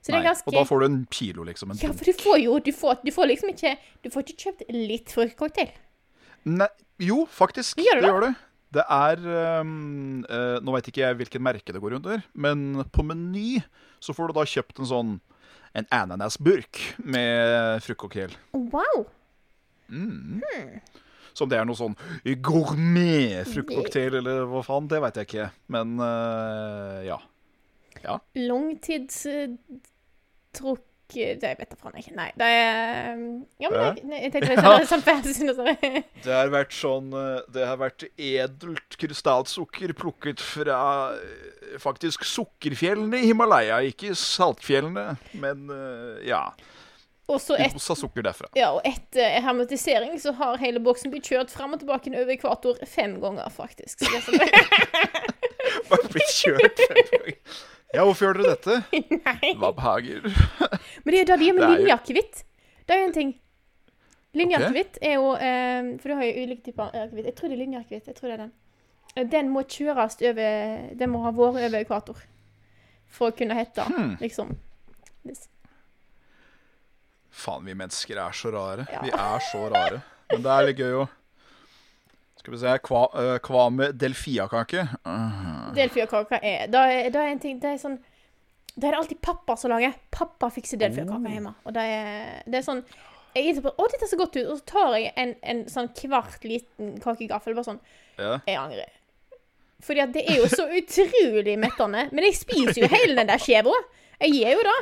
[0.00, 1.74] Så det Nei, ganske Og da får du en kilo, liksom.
[1.74, 4.46] En Ja, for du får jo Du får, du får liksom ikke Du får ikke
[4.46, 5.74] kjøpt litt fruktcocktail.
[6.48, 6.70] Nei,
[7.04, 7.82] jo, faktisk.
[7.84, 8.08] Gjør det det?
[8.08, 8.46] gjør du.
[8.70, 9.24] Det er
[9.60, 13.58] um, uh, Nå vet ikke jeg hvilket merke det går under, men på Meny
[14.00, 15.10] så får du da kjøpt en sånn
[15.76, 18.32] en ananasburk med fruktcocktail.
[18.56, 19.04] Wow!
[21.32, 25.48] Så om det er noe sånn gourmet-fruktcocktail eller hva faen, det veit jeg ikke.
[25.72, 27.18] Men uh, ja.
[28.38, 32.14] Langtidstrukk Det vet jeg faen ikke.
[32.16, 33.18] Nei, det er
[33.60, 35.48] Ja, men jeg, jeg tenkte det var sånn fancy.
[36.24, 40.78] Det har vært sånn eh, Det har vært edelt krystallsukker plukket fra
[41.18, 43.76] eh, faktisk sukkerfjellene i Himalaya.
[43.90, 45.06] Ikke saltfjellene,
[45.42, 45.56] men
[46.26, 46.42] ja.
[47.30, 48.48] Og så et Rosa sukker derfra.
[48.58, 52.80] ja, og etter hermetisering så har hele boksen blitt kjørt fram og tilbake over ekvator
[52.90, 54.00] fem ganger, faktisk.
[54.02, 54.40] Så det er sånn,
[55.90, 57.36] Bare blitt kjørt fem ganger.
[57.94, 58.74] Ja, hvorfor gjør dere dette?
[59.26, 59.52] Nei.
[59.58, 60.26] Hva behager?
[60.26, 62.42] Men det er jo det de gjør med linjeakevitt.
[62.86, 63.32] Det er jo en ting.
[64.38, 67.26] Linjeakevitt er jo eh, For du har jo ulike typer akevitt.
[67.32, 68.10] Jeg tror det er linjeakevitt.
[68.12, 68.52] Jeg tror det er den.
[69.16, 72.20] Eh, Den må kjøres over Den må ha vært over ekvator
[73.10, 74.12] for å kunne hete Hmm.
[74.22, 74.52] liksom.
[77.30, 78.86] Faen, vi mennesker er så rare.
[78.90, 79.00] Ja.
[79.04, 80.00] Vi er så rare.
[80.32, 81.08] Men det er litt gøy å
[82.40, 84.84] Skal vi se Hva, eh, hva med delfiakake?
[85.04, 87.98] Uh, Delfiakake er Da er, da er en ting Det er sånn
[88.76, 89.92] Det er alltid pappa som lager.
[90.14, 91.34] Pappa fikser delfiakake Oh.
[91.34, 91.54] hjemme.
[91.66, 92.84] Og det er, det er sånn
[93.34, 94.46] Jeg er inntil på Å, dette ser godt ut.
[94.54, 97.54] Og så tar jeg en, en sånn kvart liten kakegaffel.
[97.58, 97.82] Bare sånn
[98.18, 98.38] ja.
[98.46, 98.96] Jeg angrer.
[99.80, 102.06] Fordi at det er jo så utrolig mettende.
[102.12, 103.72] Men jeg spiser jo hele den der skiva.
[104.20, 104.78] Jeg gjør jo det.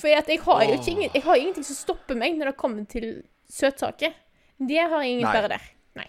[0.00, 3.08] For jeg har jo ikke, jeg har ingenting som stopper meg når det kommer til
[3.50, 4.14] søtsaker.
[4.58, 5.66] Det har jeg ingen sperre der.
[5.98, 6.08] Nei.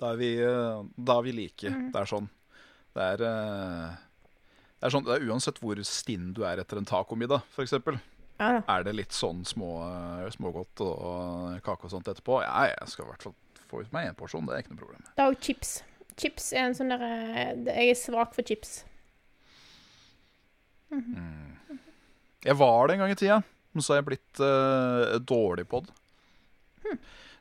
[0.00, 1.72] Da er vi, eh, da er vi like.
[1.72, 1.90] Mm.
[1.94, 2.28] Det er sånn.
[2.92, 3.94] Det er, eh,
[4.80, 7.78] det er sånn det er Uansett hvor stinn du er etter en tacomiddag, f.eks.
[8.42, 8.60] Ja.
[8.66, 12.42] Er det litt sånn små, eh, smågodt og kake og sånt etterpå?
[12.44, 13.36] Ja, jeg skal i hvert fall
[13.70, 14.44] få ut meg én porsjon.
[14.48, 15.04] Det er ikke noe problem.
[15.16, 15.76] Det er jo chips.
[16.20, 17.12] Chips er en sånn derre
[17.64, 18.82] Jeg er svak for chips.
[22.42, 23.40] Jeg var det en gang i tida,
[23.72, 25.94] men så har jeg blitt uh, dårlig på det.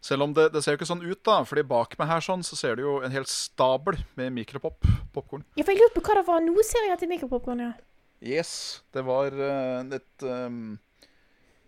[0.01, 1.41] Selv om det, det ser jo ikke sånn ut, da.
[1.45, 4.81] Fordi bak meg her sånn, så ser du jo en hel stabel med mikropop.
[5.13, 5.43] Popkorn.
[5.57, 6.41] Ja, for jeg lurte på hva det var.
[6.45, 7.73] Nå ser jeg til det mikropopkorn, ja.
[8.21, 8.53] Yes.
[8.93, 10.77] Det var uh, et um,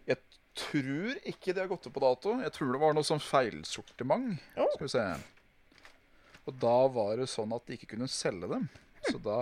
[0.10, 0.20] Jeg
[0.58, 2.36] tror ikke det har gått ut på dato.
[2.42, 4.42] Jeg tror det var noe sånn feilsortiment.
[4.58, 4.70] Oh.
[4.78, 5.08] Skal vi se.
[6.50, 8.66] Og da var det sånn at de ikke kunne selge dem.
[9.06, 9.42] Så da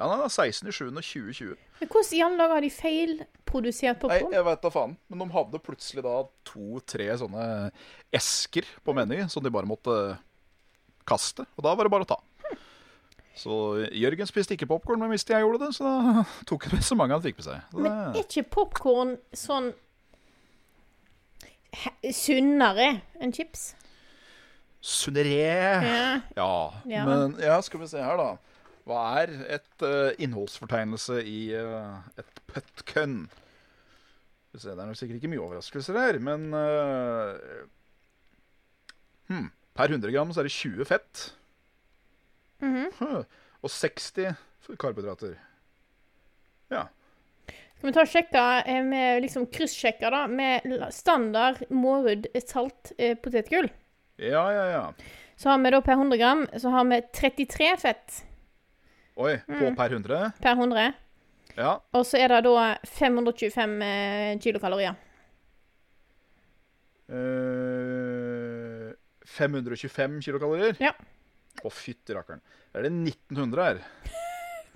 [0.00, 1.56] Ja, det er 16.07.2020.
[1.82, 4.94] Men hvordan i alle dager har de feilprodusert Nei, jeg vet da faen.
[5.12, 6.14] Men de hadde plutselig da
[6.48, 7.44] to-tre sånne
[8.16, 9.96] esker på Meny som de bare måtte
[11.08, 11.44] kaste.
[11.58, 12.20] Og da var det bare å ta.
[13.36, 13.52] Så
[13.96, 17.16] Jørgen spiste ikke popkorn, men visste jeg gjorde det, så da tok det så mange
[17.16, 17.68] han fikk med seg.
[17.76, 17.84] Det...
[17.84, 19.72] Men er ikke popkorn sånn
[22.10, 22.88] sunnere
[23.20, 23.74] enn chips?
[24.80, 26.20] Sunnere Ja.
[26.36, 26.52] ja.
[26.88, 27.04] Ja.
[27.04, 28.49] Men ja, skal vi se her, da.
[28.88, 33.24] Hva er et uh, innholdsfortegnelse i uh, et puttcun?
[34.50, 37.36] Det er nok sikkert ikke mye overraskelser her, men uh,
[39.30, 41.26] hmm, Per 100 gram så er det 20 fett.
[42.64, 42.88] Mhm.
[42.98, 43.22] Huh.
[43.60, 44.34] Og 60
[44.80, 45.36] karbohydrater.
[46.72, 46.88] Ja.
[47.76, 48.42] Skal vi ta og sjekke
[48.86, 52.92] med liksom kryssjekke da, med standard Mårud salt
[53.24, 53.70] potetgull?
[54.20, 54.82] Ja, ja, ja.
[55.40, 58.20] Så har vi da per 100 gram så har vi 33 fett
[59.20, 59.76] Oi, på Mm.
[59.76, 60.32] per 100?
[60.40, 60.92] per 100.
[61.56, 61.74] Ja.
[61.92, 64.94] Og så er det da 525 eh, kilokalorier.
[67.10, 68.92] Uh,
[69.26, 70.76] 525 kilokalorier?
[70.80, 70.92] Ja.
[71.64, 72.40] Å, fytti rakkeren.
[72.74, 73.80] Er det 1900 her?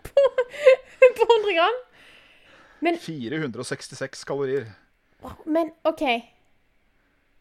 [1.19, 1.79] på 100 gram?
[3.01, 4.67] 466 kalorier.
[5.49, 6.03] Men OK.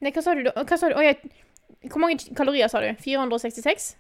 [0.04, 0.54] Nei, hva sa du da?
[0.64, 0.96] Hva sa du?
[1.04, 1.20] Jeg,
[1.90, 2.88] hvor mange kalorier sa du?
[3.04, 3.96] 466?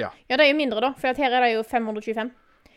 [0.00, 0.10] Ja.
[0.28, 0.92] Ja, det er jo mindre, da.
[0.96, 2.30] For her er det jo 525.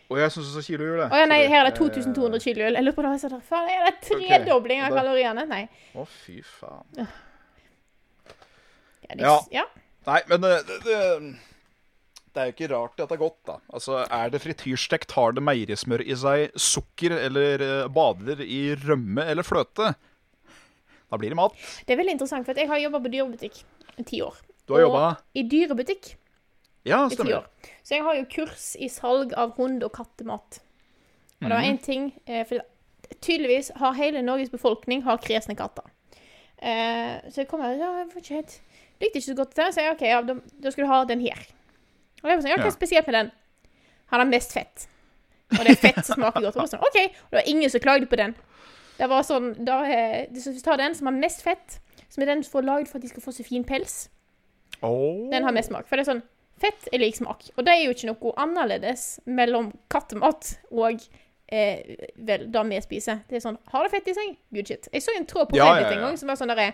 [0.10, 1.08] Og jeg syns så kilo gjør det.
[1.14, 2.78] Å ja, nei, her er det 2200 kilohjul.
[2.80, 5.44] Jeg lurer på det, så der, faen, er det tredobling av kaloriene?
[5.50, 5.62] Nei.
[5.94, 6.88] Å, fy faen.
[6.98, 7.06] Ja,
[9.20, 9.36] Ja.
[9.54, 9.64] ja.
[10.10, 10.98] Nei, men det, det, det,
[12.34, 13.56] det er jo ikke rart at det er godt, da.
[13.74, 19.26] Altså, Er det frityrstekt, har det meierismør i seg, sukker eller eh, bader i rømme
[19.30, 19.92] eller fløte,
[21.10, 21.58] da blir det mat.
[21.86, 23.62] Det er veldig interessant, for jeg har jobba på dyrebutikk
[23.98, 24.38] i ti år.
[24.70, 26.12] Du har jobba I dyrebutikk
[26.86, 27.46] Ja, stemmer.
[27.84, 30.60] Så jeg har jo kurs i salg av hund- og kattemat.
[31.42, 31.70] Og det var Mhm.
[31.74, 32.60] én ting eh, For
[33.22, 35.84] tydeligvis har hele Norges befolkning har kresne katter.
[36.62, 38.60] Eh, så jeg kom her ja, jeg får ikke helt
[39.00, 39.74] Likte ikke så godt det.
[39.74, 41.40] Så jeg OK, ja, da, da skal du ha den her.
[42.22, 43.32] Og jeg var sånn, ja, hva er spesielt med den?
[44.12, 44.88] Han har mest fett.
[45.52, 46.58] Og det er fett som smaker godt.
[46.58, 47.06] Og sånn, okay.
[47.08, 48.36] Og det var ingen som klagde på den.
[48.98, 52.26] Det var sånn, da, så de som tar den som har mest fett, som er
[52.26, 54.10] den som får lagd for at de skal få så fin pels.
[54.84, 55.30] oh.
[55.32, 55.88] Den har mest smak.
[55.88, 56.24] For det er sånn
[56.60, 57.50] Fett er lik smak.
[57.56, 61.04] Og det er jo ikke noe annerledes mellom kattemat og
[61.48, 63.24] eh, vel, det vi spiser.
[63.30, 64.38] Det er sånn Har det fett i seg?
[64.56, 64.90] Good shit.
[64.94, 66.72] Jeg så en tråd på Ja, Reddit ja, en gang som var sånn derre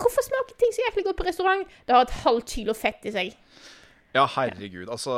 [0.00, 1.78] Hvorfor smaker ting så jæklig godt på restaurant?
[1.86, 3.38] Det har et halvt kilo fett i seg.
[4.12, 4.90] Ja, herregud.
[4.92, 5.14] Altså,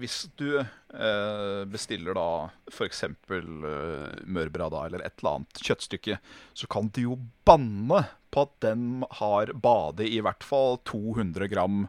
[0.00, 2.28] hvis du eh, bestiller da
[2.72, 3.02] f.eks.
[3.04, 6.16] Eh, mørbrada eller et eller annet kjøttstykke,
[6.56, 11.84] så kan du jo banne på at den har bade i hvert fall 200 gram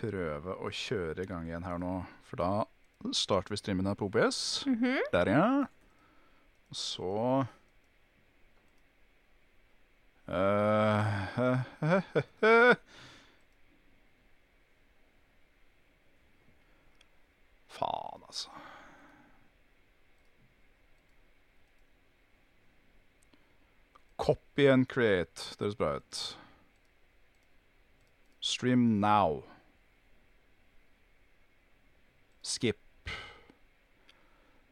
[0.00, 1.94] Prøve å kjøre i gang igjen her nå.
[2.28, 2.52] For da
[3.12, 4.64] starter vi streamen her på OBS.
[4.66, 4.98] Mhm.
[5.12, 5.66] Der, ja.
[6.72, 7.44] Så
[10.28, 11.38] uh,
[17.72, 18.50] Faen, altså.
[24.16, 25.56] Copy and create.
[25.58, 26.38] Det høres bra ut.
[28.40, 29.42] Stream now.
[32.42, 32.78] Skip.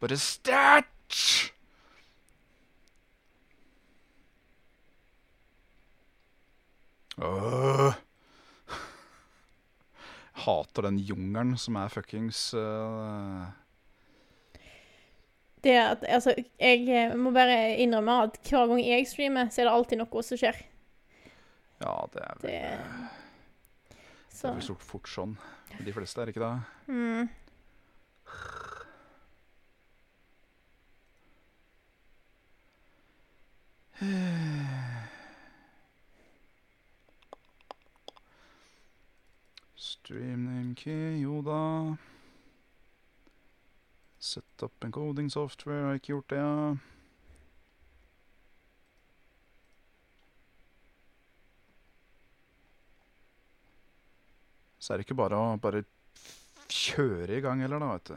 [0.01, 0.87] Bare start!
[7.21, 7.93] Øh.
[10.41, 13.45] Jeg hater den jungelen som er fuckings uh.
[15.65, 19.69] Det at, altså, jeg eh, må bare innrømme at hver gang jeg streamer, så er
[19.69, 20.57] det alltid noe som skjer.
[21.83, 22.61] Ja, det er vel Det
[24.33, 25.37] Det er vel fort sånn.
[25.85, 26.55] De fleste, er det ikke det?
[26.89, 27.29] mm.
[39.77, 41.97] Stream name key, jo da.
[44.19, 46.77] Sett opp en coding software, har ikke gjort det, ja.
[54.81, 55.85] Så er det ikke bare å bare
[56.71, 58.17] kjøre i gang heller, da, vet du.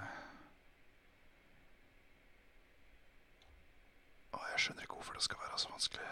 [4.33, 6.09] Å, jeg skjønner ikke hvorfor det skal være så vanskelig.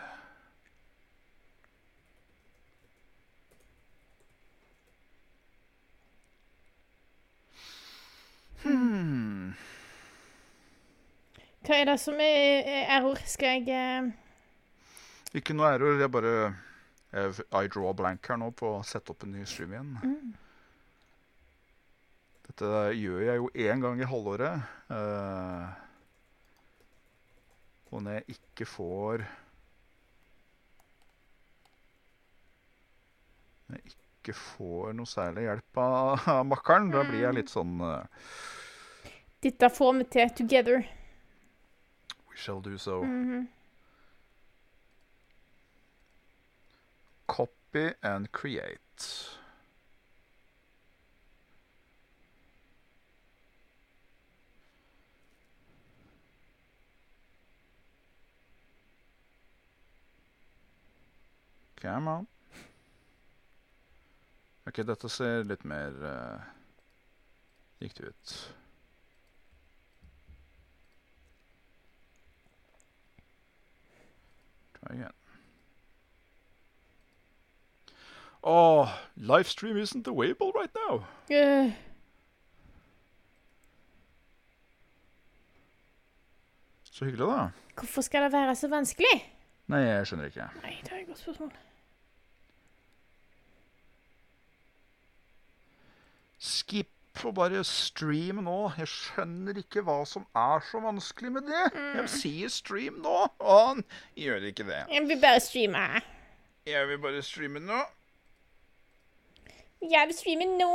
[8.61, 9.53] Hmm.
[11.65, 13.17] Hva er det som er er error?
[13.25, 14.11] Skal jeg eh,
[15.37, 16.35] Ikke noe error, jeg bare
[17.11, 19.91] jeg, I draw blank her nå på å sette opp en ny stream igjen.
[20.03, 20.50] mm.
[22.51, 22.67] Dette
[22.99, 24.63] gjør jeg jo én gang i halvåret.
[24.91, 25.67] eh,
[27.91, 29.23] og når jeg ikke får
[33.67, 37.79] Når jeg ikke får noe særlig hjelp av, av makkeren, da blir jeg litt sånn
[37.87, 38.27] eh,
[39.47, 40.83] Dette får vi til together.
[42.27, 43.03] We shall do so.
[43.03, 43.47] Mm -hmm.
[47.27, 49.39] Copy and create.
[61.81, 62.27] Come on.
[64.67, 66.41] Ok, dette ser litt mer uh,
[67.81, 68.33] riktig ut.
[74.77, 75.11] Try again.
[78.43, 81.05] Oh, livestream isn't available right now.
[81.29, 81.71] Yeah.
[86.83, 87.49] Så hyggelig, da.
[87.77, 89.33] hvorfor skal det være så vanskelig?
[89.67, 90.47] Nei, jeg skjønner ikke.
[90.61, 91.51] Nei, det er et godt spørsmål.
[96.41, 96.89] Skip
[97.27, 98.57] og bare stream nå.
[98.79, 101.63] Jeg skjønner ikke hva som er så vanskelig med det.
[101.99, 103.83] Jeg sier stream nå, og han
[104.17, 104.79] gjør ikke det.
[104.89, 105.83] Jeg vil bare streame.
[106.65, 107.81] Jeg vil bare streame nå.
[109.81, 110.71] Jeg vil streame nå.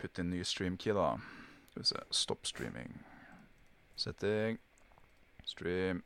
[0.00, 1.10] Putt inn ny streamkey, da.
[1.70, 2.02] Skal vi se.
[2.14, 2.92] Stopp streaming.
[3.96, 4.58] Setting.
[5.44, 6.02] Stream.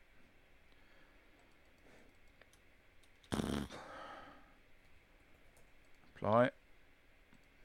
[6.16, 6.48] Apply.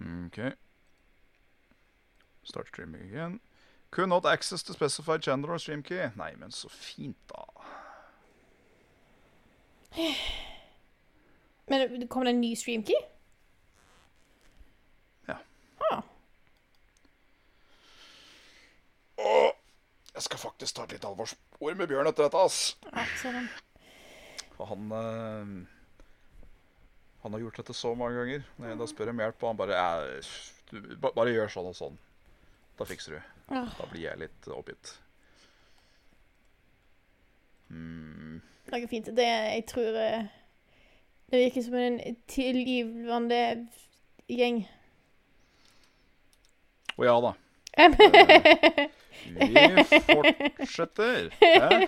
[0.03, 0.53] OK.
[2.43, 3.39] Start streaming again.
[3.91, 6.09] Could not access the specified channel or stream key.
[6.15, 7.45] Nei, men så fint, da.
[11.67, 12.97] Men kommer det en ny stream key?
[15.27, 15.37] Ja.
[15.91, 16.01] Ah.
[19.17, 19.51] Åh,
[20.15, 22.75] jeg skal faktisk ta et litt alvorsord med Bjørn etter dette, ass.
[22.91, 23.05] Ja.
[24.57, 25.45] For han eh,
[27.23, 28.43] Han har gjort dette så mange ganger.
[28.57, 29.77] Når jeg da spør om hjelp, og han bare
[31.03, 31.97] Bare gjør sånn og sånn.
[32.79, 33.33] Da fikser du.
[33.53, 34.95] Da blir jeg litt oppgitt.
[37.69, 38.41] Mm,
[38.73, 39.07] noe fint.
[39.15, 40.25] Det jeg tror eh,
[41.31, 41.99] Det virker som en
[42.29, 43.41] tilgivende
[44.29, 44.63] gjeng.
[46.97, 47.33] Å ja da.
[49.23, 49.65] Vi
[50.09, 51.29] fortsetter.
[51.41, 51.87] Hæ?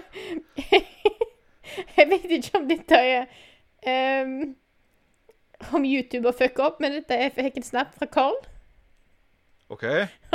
[1.97, 3.25] jeg vet ikke om dette er
[3.85, 4.55] ehm,
[5.73, 8.35] om YouTube og fuck opp, men dette er fikk en snap fra Carl.
[9.73, 9.85] OK?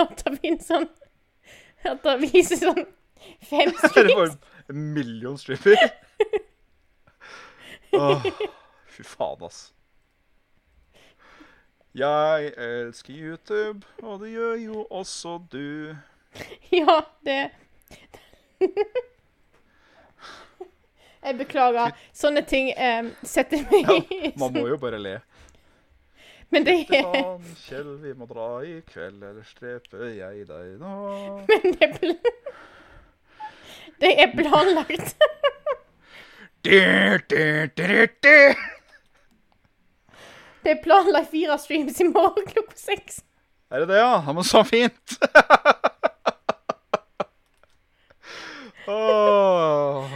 [0.00, 0.88] At det finnes sånn
[1.86, 2.80] At det viser sånn
[3.46, 3.94] fem streams.
[3.94, 4.32] det var
[4.72, 5.76] en million stripper?
[7.98, 8.26] Åh,
[8.90, 9.60] fy faen, ass.
[11.98, 15.96] Jeg elsker YouTube, og det gjør jo også du.
[16.70, 17.40] Ja, det
[21.20, 21.92] Jeg beklager.
[22.16, 25.18] Sånne ting um, setter meg Ja, man må jo bare le.
[26.50, 27.04] Men det er
[27.62, 30.94] Kjell, vi må dra i kveld, eller streper jeg deg nå?
[31.50, 32.16] Men det er, bl...
[34.02, 35.14] det er planlagt.
[36.60, 36.76] Det
[40.74, 43.22] er planlagt fire streams i morgen klokka seks.
[43.72, 44.10] Er det det, ja?
[44.26, 45.14] Ja, men så fint!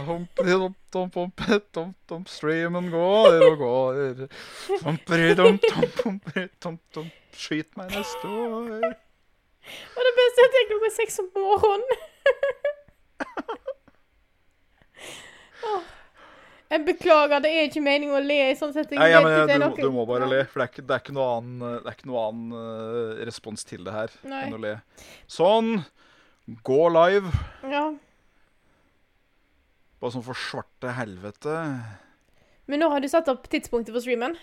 [0.07, 3.93] Humperi-dump-dump-dump-dump, streamen går og går.
[4.83, 8.69] Humperi-dump-dump-dump-dump, skyt meg neste år.
[9.95, 11.91] Og det beste er at det er klokka seks om morgenen.
[15.65, 15.83] oh.
[16.65, 18.97] Jeg beklager, det er ikke meningen å le i sånn setting.
[18.97, 19.53] Nei, ja, men, du,
[19.85, 21.95] du må bare le, for det er ikke, det er ikke noe annen, det er
[21.97, 24.43] ikke noe annen eh, respons til det her Nei.
[24.47, 24.73] enn å le.
[25.29, 25.67] Sånn.
[26.65, 27.29] Gå live.
[27.69, 27.85] Ja.
[30.05, 31.53] Bare sånn for svarte helvete.
[32.69, 34.35] Men nå har du satt opp tidspunktet for streamen.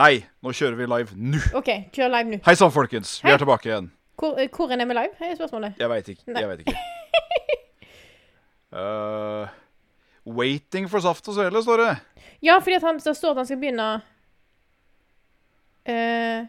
[0.00, 1.40] Nei, nå kjører vi live nå.
[1.60, 2.38] OK, kjør live nå.
[2.46, 3.18] Hei sann, folkens.
[3.20, 3.34] Vi Hei.
[3.34, 3.90] er tilbake igjen.
[4.16, 5.12] Hvor, eh, hvor er vi live?
[5.20, 5.76] er spørsmålet.
[5.76, 6.24] Jeg veit ikke.
[6.30, 6.40] Nei.
[6.40, 6.74] Jeg vet ikke.
[8.80, 9.52] uh,
[10.40, 11.92] waiting for saft og svele, står det.
[12.40, 13.92] Ja, fordi han, det står at han skal begynne
[15.84, 16.48] uh,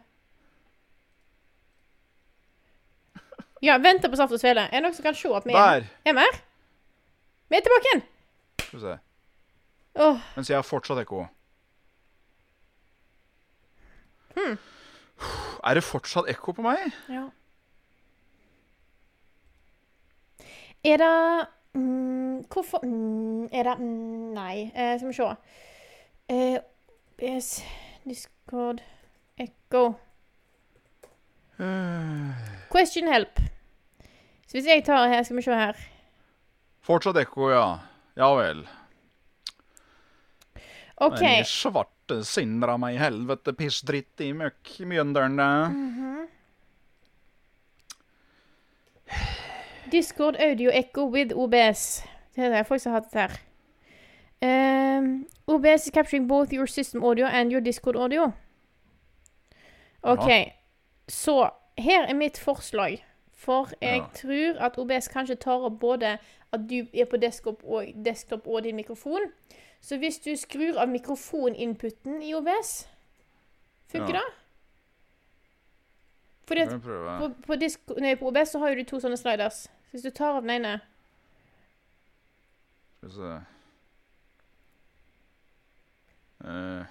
[3.67, 4.69] Ja, venter på saft og svele.
[4.71, 6.43] Er det noen som kan se at vi er, er?
[7.49, 8.03] Vi er tilbake igjen!
[8.61, 8.97] Skal vi se.
[9.97, 11.25] Åh, Mens jeg har fortsatt ekko.
[14.37, 14.57] Hmm.
[15.65, 16.77] Er det fortsatt ekko på meg?
[17.09, 17.27] ja.
[20.85, 25.31] Er det mm, Hvorfor mm, Er det mm, Nei, eh, skal vi se.
[26.29, 26.59] Eh,
[27.23, 27.63] yes,
[28.05, 28.83] Discord
[29.37, 29.93] Ekko.
[32.71, 33.39] Question help.
[34.47, 35.75] Så hvis jeg tar her, skal vi se her.
[36.87, 37.65] Fortsatt ekko, ja.
[38.15, 38.61] Ja vel.
[41.03, 41.19] OK.
[41.19, 46.27] Men i svarte sindra meg i helvete, piss, dritt i møkk i -hmm.
[49.91, 52.03] Discord audio echo with OBS.
[52.35, 53.37] Det er det folk som har hatt det her.
[54.99, 58.31] Um, OBS is capturing both your system audio and your Discord audio.
[60.03, 60.53] OK.
[61.07, 63.03] Så her er mitt forslag.
[63.33, 64.05] For jeg Ja.
[64.13, 66.17] tror at OBS kanskje tar opp både
[66.53, 69.31] at du er på desktop og, desktop og din mikrofon.
[69.81, 72.87] Så hvis du skrur av mikrofoninputen i OBS
[73.91, 74.21] Funker Ja.
[74.21, 74.33] det?
[76.47, 79.65] Fordi at på, på, disk, nei, på OBS så har du to sånne sliders.
[79.67, 80.73] Så hvis du tar av den ene
[82.97, 83.31] Skal vi se.
[86.47, 86.85] Eh,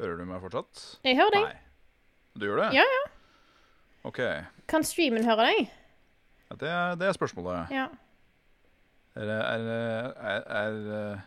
[0.00, 0.84] hører du meg fortsatt?
[1.04, 1.46] Jeg hører deg.
[1.48, 1.56] Nei.
[2.40, 2.68] Du gjør det?
[2.78, 3.02] Ja, ja.
[4.08, 4.20] OK.
[4.70, 5.70] Kan streamen høre deg?
[6.58, 7.70] Det, er, det er spørsmålet.
[7.70, 7.86] Ja.
[9.14, 11.20] Er det er, er,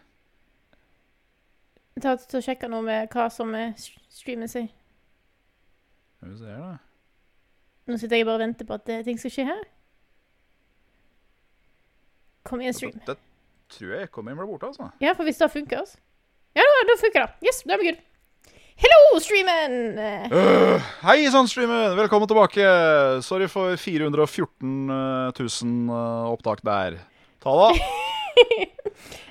[2.04, 4.68] Ta til å sjekke noe med hva som er s- streamen sin.
[6.18, 6.78] Skal vi se her, da.
[7.88, 9.62] Nå sitter jeg bare og venter på at ting skal skje her.
[12.48, 12.98] Kom igjen, stream.
[13.08, 13.18] Det
[13.74, 14.90] tror jeg ekkoen inn ble borte, altså.
[15.04, 16.00] Ja, for hvis det funker altså.
[16.58, 17.48] Ja, da, da funker det.
[17.48, 18.02] Yes, da er vi good.
[18.82, 19.74] Hello, streamen!
[20.34, 21.94] Øh, hei sann, streamen!
[21.98, 22.66] Velkommen tilbake.
[23.22, 26.98] Sorry for 414 000 eh, opptak der.
[27.44, 27.70] Ta da.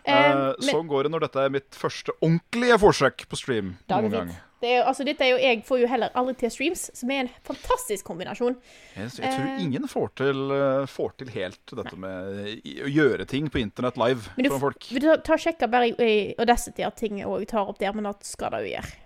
[0.06, 3.76] uh, sånn går det når dette er mitt første ordentlige forsøk på stream.
[3.90, 4.32] Da er noen gang.
[4.62, 7.24] det er, altså, dette er jo, jeg får jo heller aldri til streams, som er
[7.24, 8.56] en fantastisk kombinasjon.
[8.94, 13.26] Jeg, jeg tror uh, ingen får til, eh, får til helt dette med å gjøre
[13.26, 14.86] ting på internett live for folk.
[14.86, 18.06] Du ta, ta sjekke bare i, i Audacity at ting òg tar opp der, men
[18.06, 19.01] det skal det jo gjøre.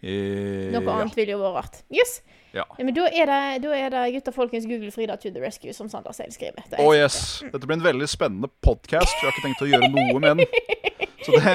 [0.00, 0.92] Eh, Noe ja.
[0.96, 1.80] annet ville jo vært rart.
[1.92, 2.20] Yes.
[2.50, 2.64] Ja.
[2.80, 5.90] men da er det, da er det gutta folkens Google Frida to the rescue, som
[5.92, 6.64] Sander selv skriver.
[6.70, 7.44] Det Oh yes.
[7.46, 9.14] Dette blir en veldig spennende podkast.
[9.20, 10.46] Jeg har ikke tenkt å gjøre noe med den.
[11.24, 11.52] Så det,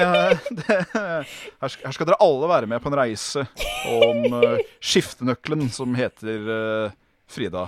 [0.62, 1.26] det her,
[1.66, 3.42] skal, dere alle være med på en reise
[3.90, 6.94] om eh, skiftenøkkelen som heter uh,
[7.26, 7.66] Frida.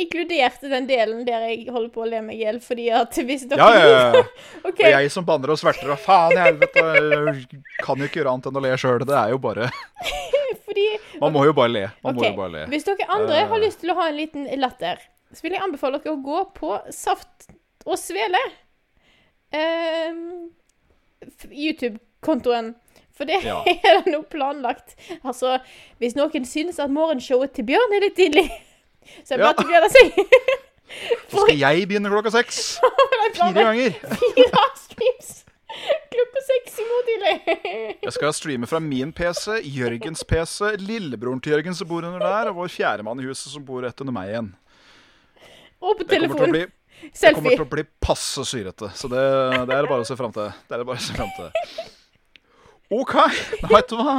[0.00, 3.42] Inkludert den delen der jeg holder på å le meg i hjel, fordi at hvis
[3.50, 4.22] dere Ja, ja, ja.
[4.68, 4.86] okay.
[4.88, 6.84] Og jeg som banner og sverter og faen i helvete
[7.84, 9.04] kan jo ikke gjøre annet enn å le sjøl.
[9.04, 9.68] Det er jo bare
[10.64, 10.86] Fordi
[11.20, 11.84] Man må jo bare le.
[12.06, 12.62] Man må jo bare le.
[12.72, 13.48] Hvis dere andre Eh.
[13.52, 16.40] har lyst til å ha en liten latter, så vil jeg anbefale dere å gå
[16.56, 17.50] på Saft
[17.84, 18.40] og Svele.
[19.52, 20.48] Uh,
[21.52, 22.74] YouTube-kontoen.
[23.12, 23.60] For det Ja.
[23.68, 24.96] er det nå planlagt.
[25.22, 25.58] Altså,
[26.00, 28.46] hvis noen synes at morgenshowet til Bjørn er litt tidlig,
[29.24, 29.88] så jeg det Ja.
[29.92, 30.12] seg.
[31.32, 32.58] Så skal jeg begynne klokka seks.
[33.38, 33.94] Fire ganger.
[34.36, 35.30] Fire streams
[36.12, 37.94] klokka seks i morgen tidlig.
[38.04, 42.50] Jeg skal streame fra min PC, Jørgens PC, lillebroren til Jørgen som bor under der,
[42.50, 44.50] og vår fjerdemann i huset som bor rett under meg igjen.
[45.80, 46.52] Og på telefon.
[46.52, 47.56] bli, det kommer Selfie.
[47.56, 48.92] til å bli passe syrete.
[49.00, 49.24] Så det,
[49.64, 50.52] det er det bare å se fram til.
[50.68, 51.48] Det er det bare å se frem til.
[52.92, 53.14] OK,
[53.72, 54.18] vet du hva?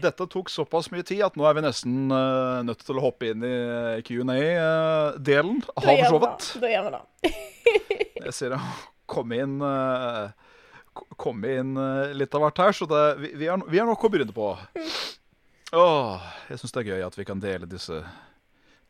[0.00, 3.32] Dette tok såpass mye tid at nå er vi nesten uh, nødt til å hoppe
[3.34, 3.54] inn i
[4.06, 6.48] Q&A-delen av showet.
[6.62, 7.34] Da gjør vi det.
[8.24, 8.60] Jeg ser det
[9.10, 10.32] komme inn uh,
[11.18, 14.04] Kom inn uh, litt av hvert her, så det, vi, vi, har, vi har nok
[14.06, 14.52] å begynne på.
[15.74, 17.98] Åh, jeg syns det er gøy at vi kan dele disse,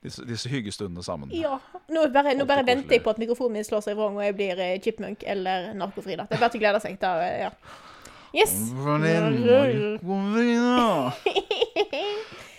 [0.05, 1.33] disse, disse hyggestundene sammen.
[1.33, 1.57] Ja.
[1.89, 4.37] Nå bare, nå bare venter jeg på at mikrofonen min slår seg vrang, og jeg
[4.37, 6.19] blir chipmunk eller narkofri.
[6.21, 7.01] Det er bare til å glede seg.
[7.01, 7.51] Da, ja.
[8.35, 8.55] Yes.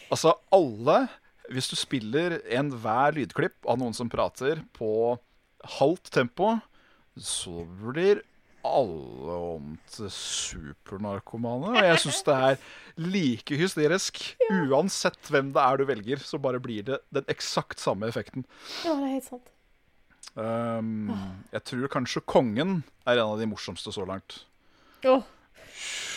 [0.05, 1.07] Altså, alle
[1.51, 5.17] Hvis du spiller enhver lydklipp av noen som prater på
[5.79, 6.55] halvt tempo,
[7.17, 8.21] så blir
[8.65, 11.73] alle om til supernarkomane.
[11.73, 12.57] Og jeg syns det er
[13.01, 14.21] like hysterisk.
[14.71, 18.45] Uansett hvem det er du velger, så bare blir det den eksakt samme effekten.
[18.85, 19.53] Ja, det er helt sant.
[20.35, 21.13] Um,
[21.53, 24.41] jeg tror kanskje kongen er en av de morsomste så langt.
[25.05, 25.21] Åh,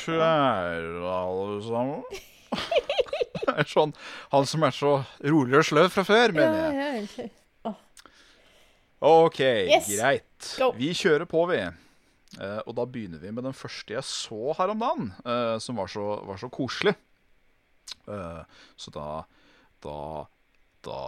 [0.08, 2.02] Kjære alle sammen.
[3.48, 3.92] Det er sånn,
[4.32, 4.90] Han som er så
[5.24, 7.30] rolig og sløv fra før, mener jeg.
[9.00, 9.86] OK, Yes.
[9.94, 10.48] greit.
[10.58, 10.72] Go.
[10.76, 11.60] Vi kjører på, vi.
[12.38, 15.78] Uh, og da begynner vi med den første jeg så her om dagen, uh, som
[15.80, 16.92] var så, var så koselig.
[18.08, 18.42] Uh,
[18.76, 19.06] så da
[19.84, 20.26] Da
[20.84, 21.00] Da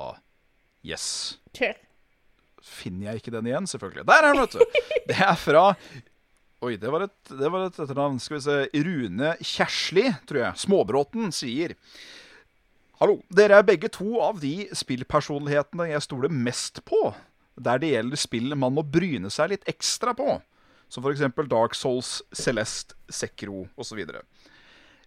[0.87, 1.37] Yes.
[1.53, 1.75] Kjør.
[2.65, 4.07] Finner jeg ikke den igjen, selvfølgelig.
[4.09, 4.81] Der er den, vet du!
[5.11, 5.65] Det er fra
[6.61, 8.19] Oi, det var et, det var et etternavn.
[8.21, 8.57] Skal vi se.
[8.85, 10.61] Rune Kjersli, tror jeg.
[10.67, 11.77] Småbråten sier
[13.01, 13.23] Hallo.
[13.33, 17.15] Dere er begge to av de spillpersonlighetene jeg stoler mest på.
[17.57, 20.37] Der det gjelder spill man må bryne seg litt ekstra på.
[20.93, 21.25] Som f.eks.
[21.49, 24.05] Dark Souls, Celeste, Sekro osv.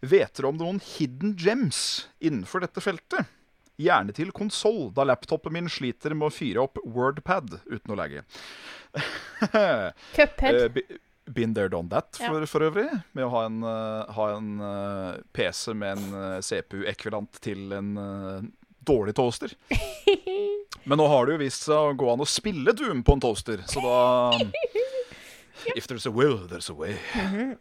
[0.01, 3.30] Vet dere om noen hidden gems innenfor dette feltet?
[3.78, 8.26] Gjerne til konsoll, da laptopen min sliter med å fyre opp Wordpad uten å lagge.
[10.18, 10.82] Cuphead.
[11.26, 12.28] Eh, be- Been there, done that, Ja.
[12.32, 12.89] for, for øvrig.
[13.13, 17.97] Med å ha en, eh, ha en eh, PC med en uh, CPU-ekvivalent til en
[17.97, 18.41] eh,
[18.84, 19.53] dårlig toaster.
[20.86, 23.21] Men nå har det jo vist seg å gå an å spille Doom på en
[23.24, 24.38] toaster, så da
[25.78, 26.97] If there's a will, there's a way.
[27.15, 27.57] Mhm.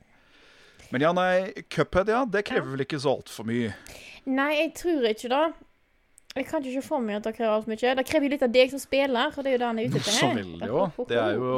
[0.91, 3.71] Men ja, nei, Cuphead, ja, det krever vel ikke så altfor mye.
[4.29, 5.45] Nei, jeg tror ikke det.
[6.33, 7.95] Jeg kan ikke for meg at det krever alt mye.
[7.99, 9.89] Det krever jo litt av deg som spiller, og det er jo det han er
[9.91, 10.35] ute etter her.
[10.39, 10.85] vil jo.
[11.11, 11.57] Det er jo,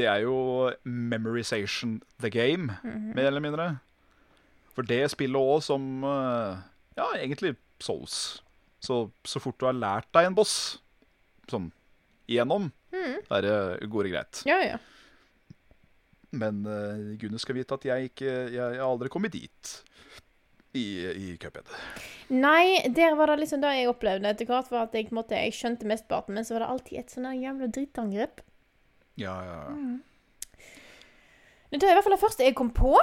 [0.00, 0.38] det er jo
[0.84, 3.14] memorization the game, Mhm.
[3.14, 3.68] mer eller mindre.
[4.74, 6.56] For det spillet òg som eh,
[6.96, 8.42] Ja, egentlig Souls.
[8.80, 10.78] Så, så fort du har lært deg en boss
[11.48, 11.70] sånn
[12.28, 13.16] igjennom, mm.
[13.28, 14.42] da er det går det greit.
[14.46, 14.78] Ja, ja.
[16.36, 19.76] Men uh, gudene skal vite at jeg ikke jeg har aldri kommet dit
[20.76, 21.70] i, i Cuphead.
[22.34, 25.54] Nei, der var det liksom det jeg opplevde etter hvert, var at jeg, måtte, jeg
[25.56, 28.44] skjønte mesteparten, men så var det alltid et sånn jævla drittangrep.
[29.20, 29.72] Ja, ja, ja.
[29.72, 29.96] Mm.
[31.72, 32.94] Det er i hvert fall det første jeg kom på.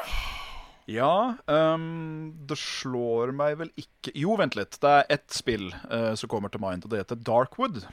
[0.89, 4.75] Ja, um, det slår meg vel ikke Jo, vent litt.
[4.83, 7.83] Det er ett spill uh, som kommer til mind, og det heter Darkwood.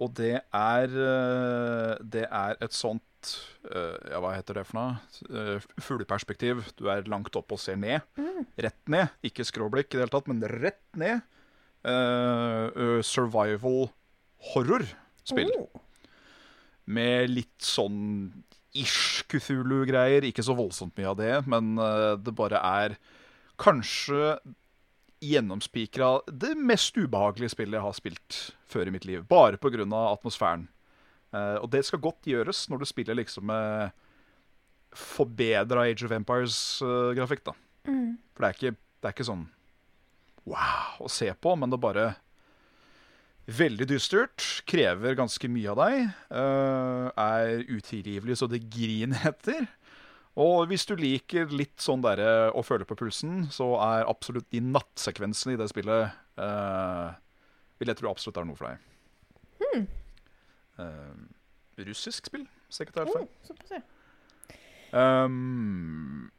[0.00, 3.04] Og det er eh, Det er et sånt
[3.70, 4.94] eh, Ja, hva heter det for noe?
[5.30, 6.62] Uh, fugleperspektiv.
[6.78, 8.02] Du er langt opp og ser ned.
[8.58, 9.12] Rett ned.
[9.26, 11.22] Ikke skråblikk i det hele tatt, men rett ned.
[11.82, 13.88] Eh, eh, survival
[14.52, 15.80] horror-spill Oh.
[16.86, 18.30] med litt sånn
[18.74, 20.24] ish Cthulhu-greier.
[20.26, 22.96] Ikke så voldsomt mye av det, men uh, det bare er
[23.62, 24.38] kanskje
[25.22, 29.22] gjennomspikra det mest ubehagelige spillet jeg har spilt før i mitt liv.
[29.30, 29.84] Bare pga.
[30.10, 30.66] atmosfæren.
[31.32, 33.92] Eh, og det skal godt gjøres når du spiller liksom med
[34.92, 37.56] forbedra Age of Empires-grafikk, da.
[37.88, 38.18] Mm.
[38.34, 39.46] For det er, ikke, det er ikke sånn
[40.48, 42.08] wow å se på, men det er bare
[43.52, 44.44] veldig dystert.
[44.68, 46.10] Krever ganske mye av deg.
[46.38, 49.66] eh, er utilgivelig så det griner etter.
[50.40, 54.62] Og hvis du liker litt sånn derre å føle på pulsen, så er absolutt de
[54.64, 57.12] nattsekvensene i det spillet uh,
[57.76, 58.86] Vil jeg tro absolutt er noe for deg.
[60.80, 63.28] Eh, russisk spill, hvis jeg ikke tar helt feil.
[63.48, 63.82] Såpass, ja.
[64.92, 66.30] Ehm,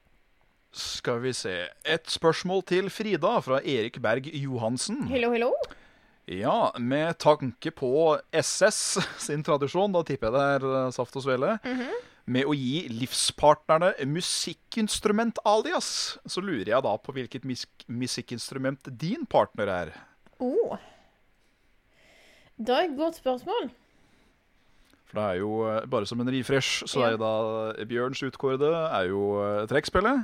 [0.73, 1.53] skal vi se
[1.85, 5.03] Et spørsmål til Frida fra Erik Berg Johansen.
[5.09, 5.53] Hello, hello.
[6.27, 11.25] Ja, med tanke på SS sin tradisjon, da tipper jeg det er eh, saft og
[11.25, 11.57] svele.
[12.25, 15.87] med å gi livspartnerne musikkinstrument-alias,
[16.23, 19.91] så lurer jeg da på hvilket mus musikkinstrument din partner er.
[20.39, 20.77] Oh.
[22.55, 23.67] Det er et godt spørsmål.
[25.13, 28.71] For det er jo, eh, bare som en refresh, så er jo da Bjørns utkårede
[28.97, 30.23] er jo eh, trekkspillet.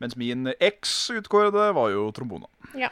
[0.00, 2.48] Mens min eks utkårede var jo trombona.
[2.76, 2.88] Ja.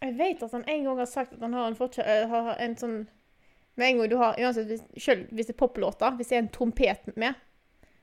[0.00, 2.98] Jeg vet at han en gang har sagt at han har en, har en sånn
[3.76, 6.42] Med en gang du har Uansett, hvis, selv hvis det er poplåter, hvis det er
[6.44, 7.34] en trompet med,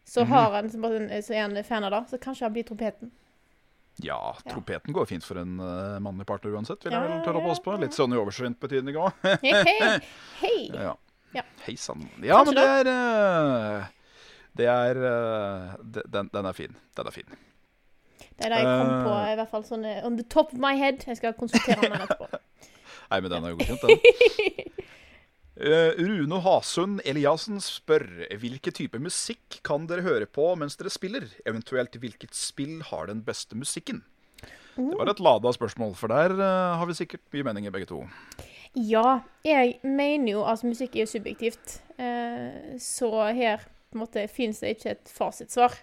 [0.08, 2.46] så mm har han som bare en- så er han fan av det, så kanskje
[2.46, 3.12] han blir trompeten.
[4.04, 4.80] Ja, Ja.
[4.86, 7.64] går fint for en uh, mannlig partner uansett, vil jeg vel tørre å ja, påstå.
[7.66, 7.78] på.
[7.82, 9.12] Litt sånn i overstrømt betydning òg.
[9.42, 10.00] Hei, hei!
[10.42, 10.58] hei.
[10.88, 10.96] Ja.
[11.36, 11.44] Ja.
[11.66, 12.06] Hei sann.
[12.24, 13.88] Ja, men det er uh,
[14.58, 16.78] Det er uh, den, den er fin.
[16.96, 17.28] Den er fin.
[18.38, 20.76] Det er det jeg kom på, i hvert fall sånn on the top of my
[20.78, 21.02] head.
[21.10, 22.30] Jeg skal konsultere han etterpå.
[23.10, 24.86] Nei, men den er jo godkjent, den.
[25.58, 28.04] Eh, Rune Hasund Eliassen spør
[28.38, 31.26] hvilke type musikk kan dere høre på mens dere spiller?
[31.50, 34.04] Eventuelt hvilket spill har den beste musikken?
[34.78, 38.04] Det var et lada spørsmål, for der eh, har vi sikkert mye meninger begge to.
[38.78, 41.80] Ja, jeg mener jo at musikk er subjektivt.
[41.98, 45.74] Eh, så her på en måte fins det ikke et fasitsvar.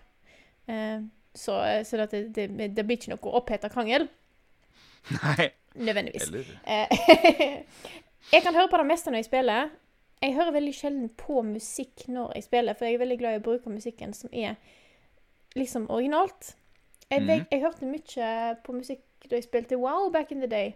[1.34, 2.46] Så så det, det,
[2.76, 4.06] det blir ikke noe oppheta krangel,
[5.18, 6.28] Nei, nødvendigvis.
[6.30, 7.64] eller
[8.32, 9.70] jeg kan høre på det meste når jeg spiller.
[10.22, 13.40] Jeg hører veldig sjelden på musikk når jeg spiller, for jeg er veldig glad i
[13.42, 14.54] å bruke musikken som er
[15.56, 16.54] liksom originalt.
[17.10, 20.46] Jeg, mm vet, jeg hørte mye på musikk da jeg spilte Wow back in the
[20.50, 20.74] day.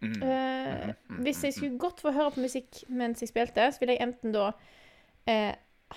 [0.00, 0.22] mm.
[0.22, 0.92] Eh,
[1.24, 4.32] hvis jeg skulle godt få høre på musikk mens jeg spilte, så ville jeg enten
[4.32, 4.50] da
[5.30, 5.52] uh,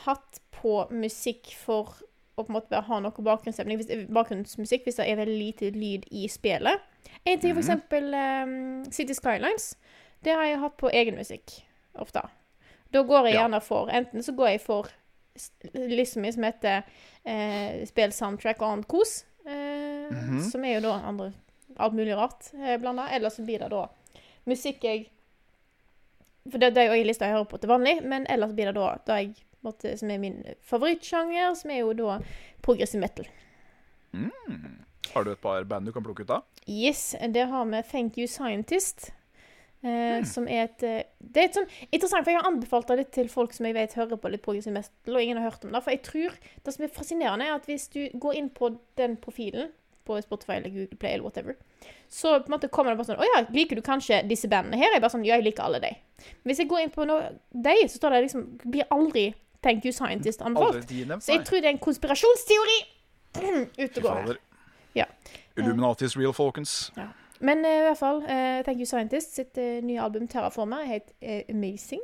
[0.05, 1.93] hatt på musikk for
[2.35, 5.69] å på en måte bare ha noe bakgrunnsstemning, hvis, bakgrunnsmusikk hvis det er veldig lite
[5.75, 6.81] lyd i spillet.
[7.25, 7.67] En ting for Mhm.
[7.67, 9.75] eksempel eh, City Skylines.
[10.23, 11.57] Det har jeg hatt på egen musikk
[11.99, 12.21] ofte.
[12.93, 14.87] Da går jeg gjerne for Enten så går jeg for
[15.73, 16.83] liksom som heter
[17.25, 19.25] eh, spill soundtrack og annet kos.
[19.45, 19.79] Eh,
[20.13, 20.43] Mhm.
[20.51, 21.31] Som er jo da andre
[21.79, 23.07] alt mulig rart eh, blanda.
[23.09, 23.87] Eller så blir det da
[24.45, 25.09] musikk jeg
[26.51, 28.65] For det, det er jo en liste jeg hører på til vanlig, men ellers blir
[28.67, 32.17] det da det jeg, måtte, som er min favorittsjanger, som er jo da
[32.61, 33.25] progressive metal.
[35.13, 36.43] Har du et par band du kan plukke ut av?
[36.67, 39.11] Yes, det har vi Thank You Scientist.
[39.83, 40.23] Hmm.
[40.23, 43.09] Som er et eh, Det er et sånn interessant, for jeg har anbefalt det litt
[43.11, 45.73] til folk som jeg vet hører på litt progressive metal, og ingen har hørt om
[45.75, 45.81] det.
[45.83, 48.69] For jeg tror det som er fascinerende, er at hvis du går inn på
[48.99, 49.73] den profilen
[50.07, 51.57] på Spotify eller Google Play eller whatever,
[52.07, 54.79] så på en måte kommer det bare sånn Å ja, liker du kanskje disse bandene
[54.79, 54.93] her?
[54.93, 55.91] Jeg bare sånn Ja, jeg liker alle de.
[56.47, 59.25] Hvis jeg går inn på noe de, så står det liksom Blir aldri
[59.63, 60.87] Thank You Scientist anbefalt.
[61.23, 62.79] Så jeg tror det er en konspirasjonsteori
[63.79, 64.39] ute og går her.
[64.95, 65.05] Ja.
[65.57, 66.91] Illuminatis Real Folkens.
[67.39, 70.85] Men eh, i hvert fall, eh, Thank You Scientist sitt eh, nye album Terraformer er
[70.93, 72.01] helt eh, amazing.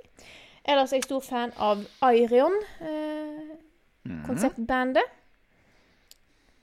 [0.65, 2.53] Ellers er jeg stor fan av Airion,
[4.05, 4.23] Mhm.
[4.25, 5.03] konseptbandet.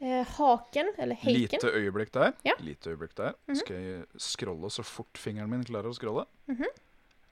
[0.00, 1.32] Haken, eller Haken.
[1.34, 2.32] Lite øyeblikk der.
[2.44, 2.52] Ja.
[2.60, 3.32] Lite øyeblikk der.
[3.48, 3.54] Mhm.
[3.56, 6.24] Skal jeg scrolle så fort fingeren min klarer å scrolle.
[6.46, 6.72] Mm -hmm.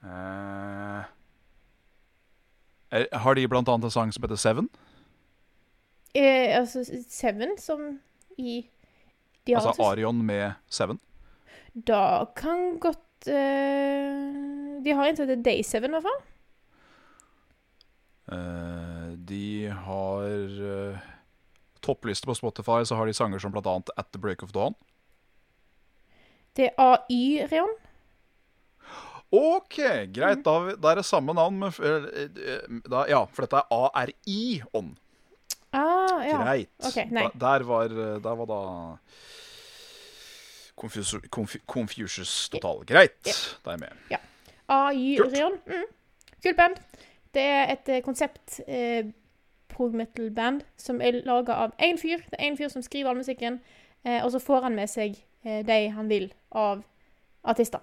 [0.04, 1.04] uh,
[2.90, 4.68] er, har de blant annet en sang som heter Seven?
[6.14, 8.00] Eh, altså Seven, som
[8.38, 8.66] i
[9.46, 11.00] de har altså- Arion med Seven?
[11.74, 16.22] Da kan godt uh, De har en som heter Day Seven, i hvert fall.
[18.30, 21.08] Uh, de har uh,
[21.82, 24.74] toppliste på Spotify, så har de sanger som annet At the Break of Dawn.
[26.54, 27.74] Det er AY-Reon.
[29.34, 30.12] OK, greit.
[30.14, 30.44] greit.
[30.46, 31.64] Da, da er det samme navn.
[31.66, 32.04] Eh,
[32.86, 34.92] da, ja, for dette er ARI-ånd.
[35.74, 36.38] Ah, ja.
[36.44, 36.70] Greit.
[36.78, 37.08] Okay.
[37.10, 37.90] Da, der, var,
[38.22, 38.60] der var da
[40.84, 42.84] Confus Confucius total.
[42.86, 43.16] Greit,
[43.64, 44.18] da er jeg med.
[44.68, 45.58] AY Orion.
[45.66, 45.84] Mm.
[46.44, 46.76] Kult band.
[47.34, 49.04] Det er et eh, konsept eh,
[49.72, 52.22] prog metal-band som er laga av én fyr.
[52.30, 53.60] Det er én fyr som skriver all musikken,
[54.04, 56.84] eh, og så får han med seg eh, de han vil av
[57.44, 57.80] artister.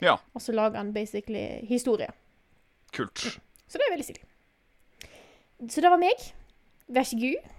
[0.00, 2.08] Ja, Og så lager han basically historie.
[2.92, 3.18] kult.
[3.68, 4.24] Så det er veldig stilig.
[5.68, 6.22] Så det var meg.
[6.88, 7.50] Vær så god.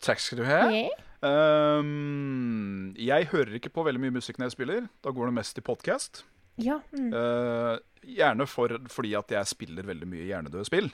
[0.00, 0.60] Takk skal du ha.
[0.70, 0.88] Yeah.
[1.24, 4.88] Um, jeg hører ikke på veldig mye musikk når jeg spiller.
[5.04, 6.24] Da går det mest i podkast.
[6.60, 6.80] Ja.
[6.92, 7.14] Mm.
[7.14, 10.90] Uh, gjerne for, fordi at jeg spiller veldig mye hjernedøde spill.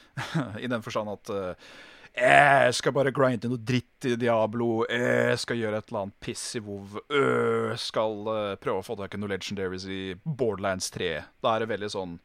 [0.64, 1.70] I den forstand at uh,
[2.18, 4.82] jeg skal bare grinde noe dritt i Diablo.
[4.90, 6.98] Jeg skal gjøre et eller annet piss i WoW.
[7.12, 11.12] Jeg skal uh, prøve å få tak i noe Legendaries i Borderlands 3.
[11.44, 12.18] Da er det veldig sånn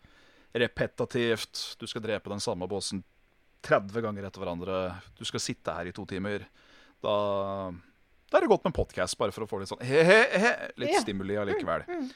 [0.54, 1.62] repetativt.
[1.78, 3.04] Du skal drepe den samme bossen
[3.64, 4.80] 30 ganger etter hverandre.
[5.18, 6.47] Du skal sitte her i to timer.
[7.04, 7.16] Da,
[8.32, 11.01] da er det godt med podkast, bare for å få litt sånn he-he-he, litt Ja.
[11.04, 11.84] stimuli allikevel.
[11.89, 12.08] Mm.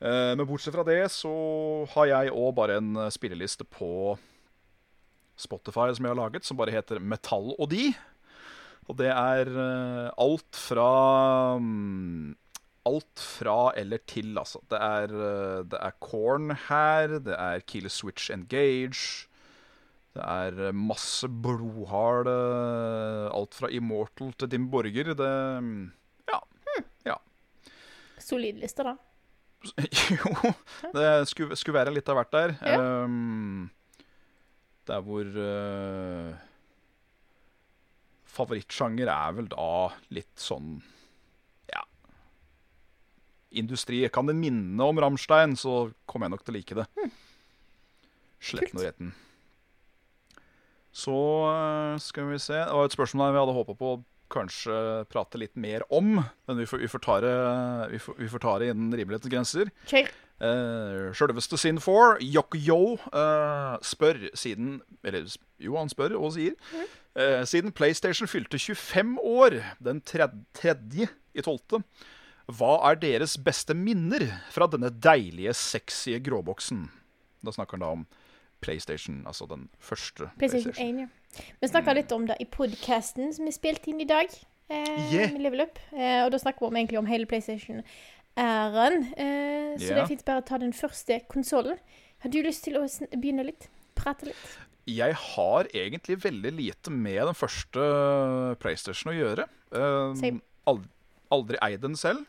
[0.00, 1.32] Eh, men bortsett fra det så
[1.94, 4.16] har jeg òg bare en eh, spilleliste på
[5.40, 7.90] Spotify som jeg har laget, som bare heter Metall og de.
[8.90, 12.34] Og det er uh, alt fra um,
[12.88, 14.58] Alt fra eller til, altså.
[14.72, 19.28] Det er, uh, det er Korn her, det er Kill Switch Engage.
[20.16, 25.12] Det er eh, masse blodhard eh, Alt fra Immortal til Dim Borger.
[25.14, 25.30] Det
[26.30, 26.40] Ja.
[26.66, 26.88] Hmm.
[27.06, 27.16] Ja.
[28.18, 28.96] Solid liste, da.
[30.16, 30.52] Jo,
[30.96, 32.54] det skulle, skulle være litt av hvert der.
[32.64, 32.80] Ja.
[33.04, 33.68] Um,
[34.88, 36.30] der hvor uh,
[38.30, 40.78] Favorittsjanger er vel da litt sånn
[41.70, 41.84] Ja.
[43.62, 44.02] Industri.
[44.10, 47.10] Kan det minne om Rammstein, så kommer jeg nok til å like det.
[48.40, 49.12] Sletten og retten.
[50.92, 51.14] Så
[51.46, 54.74] uh, skal vi se Det var et spørsmål vi hadde håpa på å kanskje
[55.10, 56.20] prate litt mer om.
[56.46, 57.30] Men vi får, vi får, ta, det,
[57.90, 59.72] vi får, vi får ta det innen rimelighetens grenser.
[59.86, 60.06] Okay.
[60.40, 65.26] Uh, Sjølveste Sin4, Yoko-Yo, eh, spør siden Eller
[65.60, 66.54] jo, han spør og sier.
[67.12, 71.82] eh, siden PlayStation fylte 25 år den tred- tredje i tolvte,
[72.50, 76.86] hva er deres beste minner fra denne deilige, sexy gråboksen?
[77.44, 78.06] Da snakker han da om
[78.60, 81.00] PlayStation, altså den første PlayStation PlayStation.
[81.00, 81.44] 1, ja.
[81.60, 84.32] Vi snakka litt om det i podkasten som vi spilte inn i dag.
[84.70, 85.32] Eh, Yeah.
[85.32, 85.78] med Level Up.
[85.92, 89.02] Eh, og da snakker vi om, egentlig om hele PlayStation-æren.
[89.16, 89.94] Eh, så yeah.
[89.94, 91.78] det er fint bare å ta den første konsollen.
[92.22, 92.84] Har du lyst til å
[93.16, 93.68] begynne litt?
[93.98, 94.58] Prate litt?
[94.86, 97.80] Jeg har egentlig veldig lite med den første
[98.62, 99.46] PlayStation å gjøre.
[99.72, 100.88] Eh, aldri,
[101.30, 102.26] aldri eid den selv.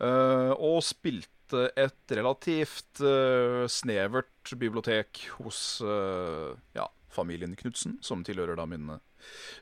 [0.00, 8.58] Eh, og spilte et relativt eh, snevert bibliotek hos eh, ja, familien Knutsen, som tilhører
[8.58, 9.02] da min eh,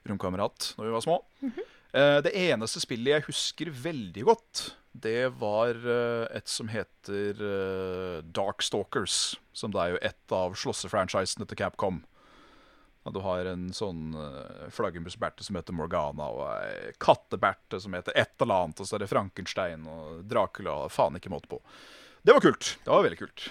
[0.09, 1.18] romkamerat når vi var små.
[1.45, 4.64] Eh, det eneste spillet jeg husker veldig godt,
[4.99, 5.76] det var
[6.34, 7.39] et som heter
[8.34, 9.36] Darkstalkers.
[9.55, 12.01] Som det er jo et av slåssefranchisene til Capcom.
[13.09, 18.12] Ja, du har en sånn uh, flaggermusberte som heter Morgana, og ei katteberte som heter
[18.20, 21.56] et eller annet, og så er det Frankenstein og Dracula faen ikke måte på.
[22.20, 22.74] Det var kult.
[22.84, 23.46] Det var veldig kult.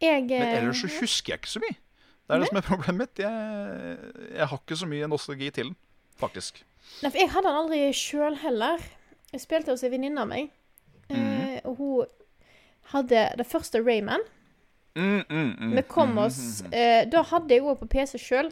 [0.00, 1.76] Jeg Men eh, ellers så husker jeg ikke så mye.
[1.76, 3.22] Det er det som er problemet mitt.
[3.26, 5.78] Jeg, jeg har ikke så mye nostalgi til den,
[6.22, 6.64] faktisk.
[7.02, 8.86] Nei, for jeg hadde den aldri sjøl heller.
[9.34, 10.48] Jeg spilte hos en venninne av meg.
[11.12, 11.60] mm.
[11.68, 12.16] Og hun
[12.96, 14.24] hadde det første Rayman.
[14.94, 16.74] Mm, mm, mm, Vi kom mm, oss mm, mm.
[16.76, 18.50] eh, Da hadde jeg òg på PC sjøl.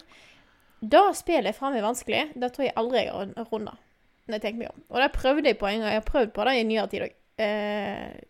[0.81, 2.23] Da spillet er meg vanskelig.
[2.41, 3.75] Det tror jeg aldri jeg har runda.
[4.27, 4.83] Når jeg tenker meg om.
[4.89, 5.93] Og det prøvde jeg på en gang.
[5.93, 7.15] Jeg har prøvd på det i nyere tid òg.
[7.45, 8.21] Eh,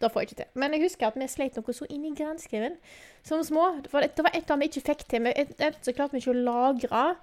[0.00, 0.50] det får jeg ikke til.
[0.58, 2.76] Men jeg husker at vi sleit noe så inn i granskauen
[3.22, 3.66] som små.
[3.84, 5.26] Det, det var et av vi ikke fikk til.
[5.30, 7.16] Et- Så klarte vi ikke å lagre.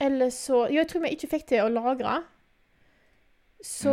[0.00, 2.24] Eller så Jo, jeg tror vi ikke fikk til å lagre.
[3.64, 3.92] Så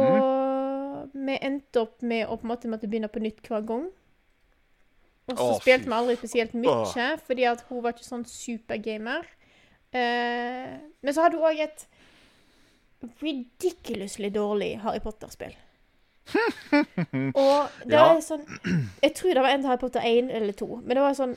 [1.14, 3.86] vi endte opp med å på en måte måtte begynne på nytt hver gang.
[5.32, 9.24] Og så spilte vi aldri spesielt mye, fordi at hun var ikke sånn supergamer.
[9.94, 11.86] Uh, men så hadde hun òg et
[13.22, 15.54] ridiculously dårlig Harry Potter-spill.
[17.36, 18.14] Og det Ja.
[18.16, 18.46] er sånn
[19.04, 20.68] Jeg tror det var enten Harry Potter 1 eller 2.
[20.82, 21.34] Men det var sånn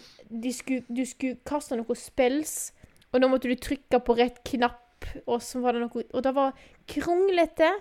[0.53, 2.72] skulle, Du skulle kaste noen spels,
[3.12, 6.34] og da måtte du trykke på rett knapp, og så var det noe Og det
[6.34, 6.53] var
[6.87, 7.72] kronglete,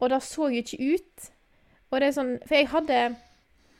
[0.00, 1.30] og det så jo ikke ut.
[1.90, 3.02] Og det er sånn For jeg hadde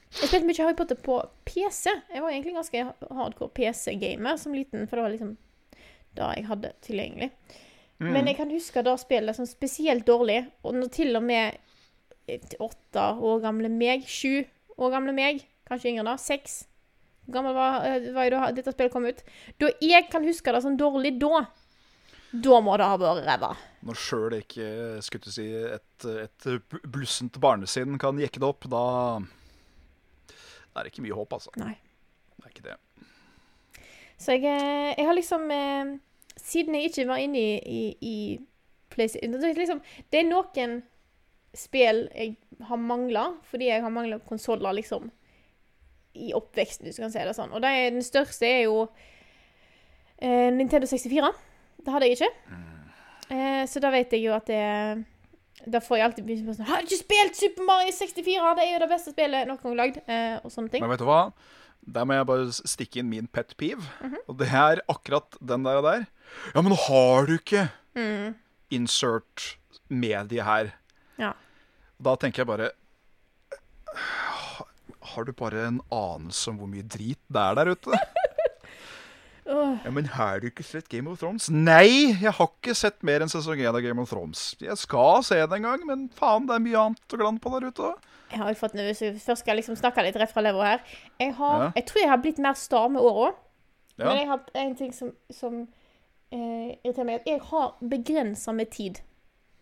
[0.08, 1.92] Jeg spilte mye Harry Potter på PC.
[2.14, 2.84] Jeg var egentlig ganske
[3.18, 5.34] hardcore PC-gamer som liten, for det var liksom
[6.16, 7.30] det jeg hadde tilgjengelig.
[7.98, 8.12] Mm.
[8.14, 11.58] Men jeg kan huske da spillet sånn spesielt dårlig, og når til og med
[12.60, 14.44] åtte år gamle meg, sju
[14.78, 16.62] år gamle meg, kanskje yngre da, seks
[17.24, 19.18] Hvor gammel var, eh, var jeg da dette spillet kom ut?
[19.60, 21.42] Da jeg kan huske det sånn dårlig da,
[22.32, 23.50] da må det ha vært ræva.
[23.88, 24.68] Når sjøl ikke
[25.04, 26.48] skulle du si et, et
[26.88, 28.84] blussent barnesinn kan jekke det opp, da
[30.78, 31.52] da er ikke mye håp, altså.
[31.60, 31.74] Nei.
[32.36, 32.76] Det er ikke det.
[34.18, 35.96] Så jeg, eh, jeg har liksom eh,
[36.38, 38.16] Siden jeg ikke var inne i, i, i
[38.94, 39.80] PlayStation det, er liksom,
[40.12, 40.78] det er noen
[41.56, 42.36] spill jeg
[42.68, 45.10] har mangla, fordi jeg har mangla konsoller, liksom,
[46.14, 47.52] i oppveksten, hvis du kan si det sånn.
[47.54, 48.86] Og det er, den største er jo
[50.18, 51.30] eh, Nintendo 64.
[51.84, 52.30] Det hadde jeg ikke.
[53.34, 54.62] Eh, så da vet jeg jo at det
[55.70, 58.64] Da får jeg alltid begynne på sånn 'Har du ikke spilt Super Mario 64?' Det
[58.64, 59.96] er jo det beste spillet noen gang lagd.
[60.08, 60.80] Eh, og sånne ting.
[60.80, 61.32] Men vet du hva?
[61.88, 63.82] Der må jeg bare stikke inn min pet peeve.
[64.02, 64.16] Mhm.
[64.28, 66.06] Og det er akkurat den der og der.
[66.54, 68.34] Ja, men har du ikke Mm.
[68.70, 69.56] insert
[69.88, 70.72] medie her?
[71.18, 71.32] Ja.
[72.00, 72.70] Da tenker jeg bare
[75.00, 77.98] Har du bare en anelse om hvor mye drit det er der ute?
[79.48, 81.48] Ja, Men har du ikke sett Game of Thrones?
[81.50, 84.42] Nei, jeg har ikke sett mer enn sesong 1 av Game of Thrones.
[84.60, 87.52] Jeg skal se det en gang, men faen, det er mye annet å glande på
[87.56, 87.94] der ute.
[88.28, 90.80] Jeg har jo fått, hvis vi først skal liksom snakke litt rett fra levra her
[91.18, 91.68] jeg, har, Ja.
[91.78, 93.30] jeg tror jeg har blitt mer sta med åra.
[93.96, 94.04] Ja.
[94.10, 95.62] Men jeg har en ting som, som
[96.30, 97.22] eh, irriterer meg.
[97.26, 99.00] Jeg har begrensa med tid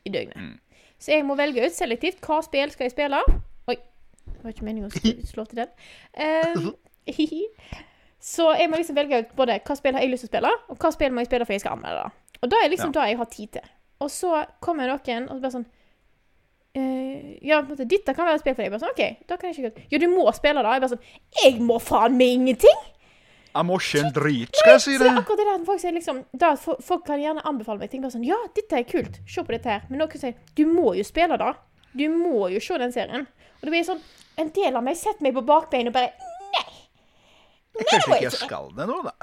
[0.04, 0.36] i døgnet.
[0.36, 0.58] Mm.
[0.98, 3.22] Så jeg må velge ut selektivt hva spill skal jeg spille.
[3.70, 3.76] Oi,
[4.26, 5.70] det var ikke meningen å slå- til den.
[6.18, 6.66] Eh,
[8.26, 10.50] så jeg må liksom velge ut både hva spill har jeg lyst til å spille,
[10.72, 12.38] og hva spill må jeg spille for jeg skal anmelde det.
[12.42, 13.00] Og da er liksom Ja.
[13.00, 13.68] det jeg har tid til.
[14.00, 15.66] Og så kommer noen og bare sånn
[16.76, 18.66] Uh, ja, dette kan være et spill for deg.
[18.68, 20.74] Jeg Bare sånn, ok, da kan jeg ikke Ja, du må spille det.
[20.74, 21.06] Jeg bare sånn
[21.40, 22.82] Jeg må faen meg ingenting!
[23.56, 25.94] Jeg må ikke en drit, skal jeg si det er akkurat det der folk sier
[25.96, 28.02] liksom da, Folk kan gjerne anbefale meg ting.
[28.04, 29.16] Bare sånn Ja, dette er kult.
[29.24, 29.86] Se på dette her.
[29.88, 31.54] Men noen sier Du må jo spille det.
[31.96, 33.24] Du må jo se den serien.
[33.56, 34.04] Og det blir sånn
[34.36, 36.12] En del av meg setter meg på bakbeina og bare
[37.76, 37.88] Nei!
[37.90, 39.14] Kanskje ikke jeg skal det nå, da.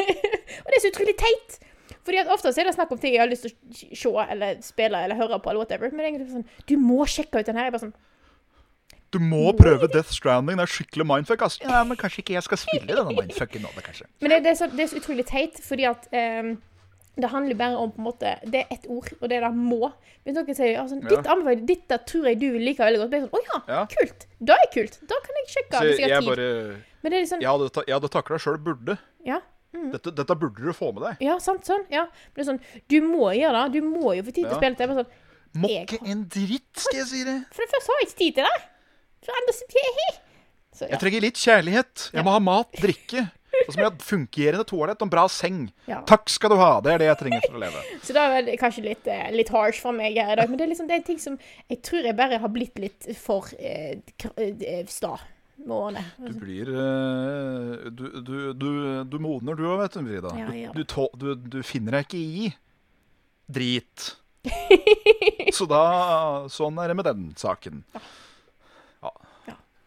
[0.62, 1.58] Og det er så utrolig teit.
[2.02, 4.62] Fordi at ofte er det snakk om ting jeg har lyst til å se eller
[4.64, 5.50] spille eller høre på.
[5.50, 5.92] eller whatever.
[5.94, 7.68] Men egentlig sånn Du må sjekke ut den her.
[7.68, 7.94] Jeg bare sånn
[9.14, 10.58] Du må prøve Death Stranding.
[10.58, 11.60] Det er skikkelig mindfuck, ass.
[11.62, 14.08] Ja, men kanskje ikke jeg skal spille denne mindfucken nå, da, kanskje.
[14.24, 16.54] Men det, det, er så, det er så utrolig teit, fordi at ehm,
[17.16, 19.52] det handler bare om på en måte Det er ett ord, og det er det
[19.52, 19.92] 'må'.
[20.24, 21.08] Hvis noen sier altså, Ja.
[21.08, 23.86] ditt anbefaling, dette tror jeg du liker veldig godt, blir jeg sånn 'Å ja, Ja.
[23.86, 24.26] kult'.
[24.40, 24.98] Da er kult.
[25.06, 26.28] Da kan jeg sjekke Så hvis jeg har tid.
[26.28, 28.98] bare Men det er liksom Jeg hadde, jeg hadde takla sjøl burde.
[29.24, 29.40] Ja.
[29.72, 31.16] Dette, dette burde du få med deg.
[31.26, 31.84] Ja, sant, sånn.
[31.90, 32.04] Ja.
[32.04, 33.72] Men det er sånn Du må gjøre det.
[33.72, 34.88] Du må jo få tid til å spille det.
[34.88, 35.06] Sånn,
[35.54, 37.44] Må ikke en dritt, skal jeg si det.
[37.52, 38.62] For det første har jeg ikke tid til det.
[39.22, 39.64] For andre så
[40.72, 40.96] Så, ja.
[40.96, 42.10] Jeg trenger litt kjærlighet.
[42.14, 43.30] Jeg må ha mat, drikke.
[43.52, 45.58] Og så må jeg ha fungerende toalett og en bra seng.
[45.86, 46.00] Ja.
[46.08, 46.70] Takk skal du ha.
[46.82, 47.82] Det er det jeg trenger for å leve.
[48.06, 50.66] Så det er kanskje litt, eh, litt harsh for meg her i dag, men det
[50.66, 51.36] er liksom det er ting som
[51.70, 54.00] jeg tror jeg bare har blitt litt for eh,
[54.36, 55.14] eh, sta
[55.68, 56.00] Måne.
[56.18, 58.70] Du blir eh, Du, du, du,
[59.06, 60.32] du modner, du òg, vet du, Frida.
[60.40, 60.72] Ja, ja.
[60.74, 62.48] Du, du, tå- du, du finner deg ikke i
[63.52, 64.08] drit.
[65.54, 65.84] Så da
[66.50, 67.84] Sånn er det med den saken.
[67.94, 68.02] Ja.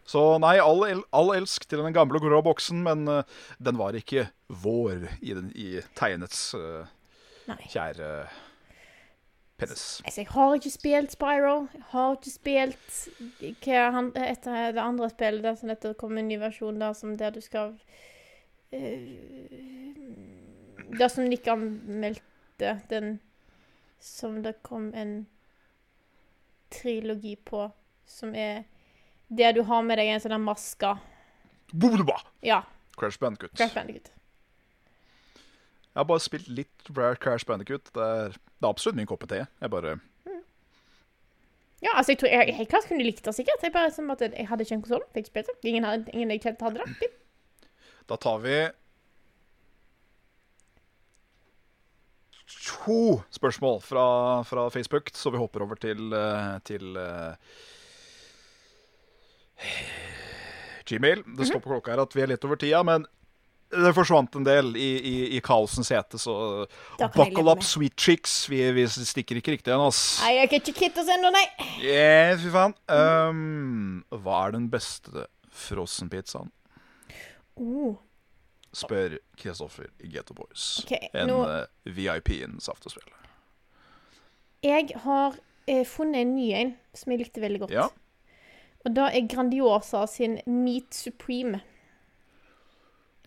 [0.06, 3.22] Så nei, all, el, all elsk til den gamle grå boksen, men uh,
[3.58, 6.86] den var ikke vår i, den, i tegnets uh,
[7.72, 8.36] kjære uh,
[9.58, 10.02] penis.
[10.04, 11.66] Altså, jeg har ikke spilt Spiral.
[11.74, 13.08] Jeg har ikke spilt
[13.64, 17.16] hva han, etter det andre spillet der som dette kom en ny versjon der som
[17.16, 17.74] der du skal
[18.72, 19.00] eh,
[20.98, 23.18] Det som Nick anmeldte, den
[24.00, 25.26] som det kom en
[26.70, 27.70] trilogi på,
[28.06, 28.64] som er
[29.28, 30.94] der du har med deg en sånn maske.
[32.46, 32.62] Ja.
[32.96, 33.52] Crash Bandicoot.
[33.58, 34.12] Crash Bandicoot.
[35.36, 37.88] Jeg har bare spilt litt Rare Crash Bandicoot.
[37.96, 39.42] Det er, det er absolutt min kopp te.
[39.60, 39.96] Jeg bare
[41.84, 43.62] Ja, altså, jeg tror jeg, jeg, jeg kunne likt det sikkert.
[43.62, 45.02] Jeg bare som at jeg hadde ikke en konsoll.
[45.14, 45.56] Fikk spilt det.
[45.68, 47.10] Ingen, hadde- ingen jeg kjente hadde det.
[48.08, 48.56] Da tar vi
[52.66, 54.06] to spørsmål fra,
[54.46, 57.34] fra Facebook, så vi hopper over til, eh, til eh,
[60.86, 61.22] Gmail.
[61.36, 63.06] Det står på klokka her at vi er litt over tida, men
[63.74, 66.34] det forsvant en del i, i, i kaosens hete, så
[67.00, 68.44] buckle up, sweet chicks.
[68.50, 70.02] Vi, vi stikker ikke riktig igjen, ass.
[70.22, 71.44] Nei, jeg kan ikke kitte oss ennå, nei.
[71.82, 72.76] Yeah, fy faen.
[72.86, 75.26] Um, hva er den beste
[75.66, 76.52] frossenpizzaen?
[77.56, 77.96] Oh,
[78.76, 80.82] Spør Kristoffer i Getto Boys.
[80.84, 83.08] Okay, En Nå uh, VIP innen saft og spill.
[84.66, 87.74] Jeg har uh, funnet en ny en som jeg likte veldig godt.
[87.74, 87.88] Ja.
[88.86, 91.60] Og da er Grandiosa sin Meat Supreme.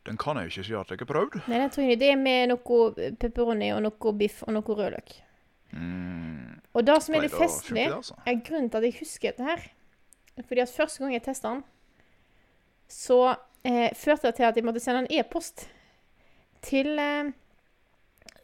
[0.07, 1.41] Den kan jeg ikke si at jeg har prøvd.
[1.51, 5.17] Nei, den tror jeg Det er med noe pepperoni og noe biff og noe rødløk.
[5.75, 8.15] Mm, Og det som er litt festlig, altså.
[8.25, 9.67] er grunnen til at jeg husker dette her.
[10.47, 11.63] Fordi at første gang jeg testa den,
[12.89, 13.19] så
[13.67, 15.67] eh, førte det til at jeg måtte sende en e-post
[16.65, 17.29] til eh,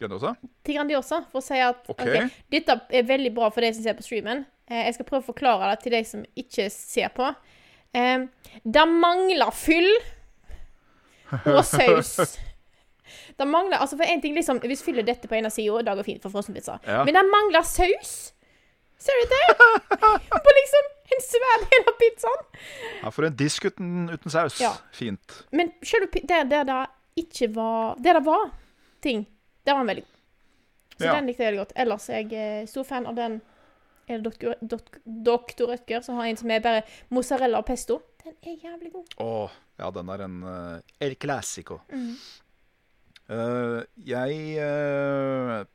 [0.02, 0.36] Grandiosa?
[0.68, 2.04] til Grandiosa for å si at OK.
[2.04, 4.44] Okay, dette er veldig bra for deg som ser på streamen.
[4.70, 7.28] Eh, jeg skal prøve å forklare det til deg som ikke ser på.
[7.96, 8.26] Eh,
[8.66, 9.92] det mangler fyll
[11.46, 12.38] og saus.
[13.38, 16.08] Det mangler, altså for en ting liksom, Hvis fyller dette på ene sida, det går
[16.08, 16.80] fint for frossenpizza.
[16.88, 17.04] Ja.
[17.06, 18.16] Men det mangler saus.
[18.98, 19.42] Ser du det?
[20.32, 22.46] På liksom en svær del av pizzaen.
[23.04, 24.56] Ja, for en disk uten, uten saus.
[24.64, 24.72] Ja.
[24.96, 25.42] Fint.
[25.54, 26.80] Men selv der, der det
[27.22, 28.50] ikke var Der det var
[29.04, 29.26] ting,
[29.68, 30.12] der var den veldig god.
[30.96, 31.14] Så Ja.
[31.20, 31.76] den likte jeg veldig godt.
[31.76, 33.42] Ellers er jeg eh, stor fan av den
[34.08, 34.56] er det doktor
[35.04, 35.70] Dr.
[35.72, 36.84] Rødtger som har en som er bare
[37.14, 38.00] mozzarella og pesto.
[38.24, 39.16] Den er jævlig god.
[39.22, 39.30] Å,
[39.80, 41.80] ja, den er en uh, El Clasico.
[41.94, 42.12] Mm.
[43.26, 45.66] Uh, jeg uh,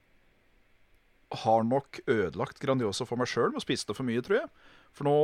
[1.45, 4.51] har nok ødelagt Grandiosa for meg sjøl med å spise det for mye, tror jeg.
[4.95, 5.17] For nå,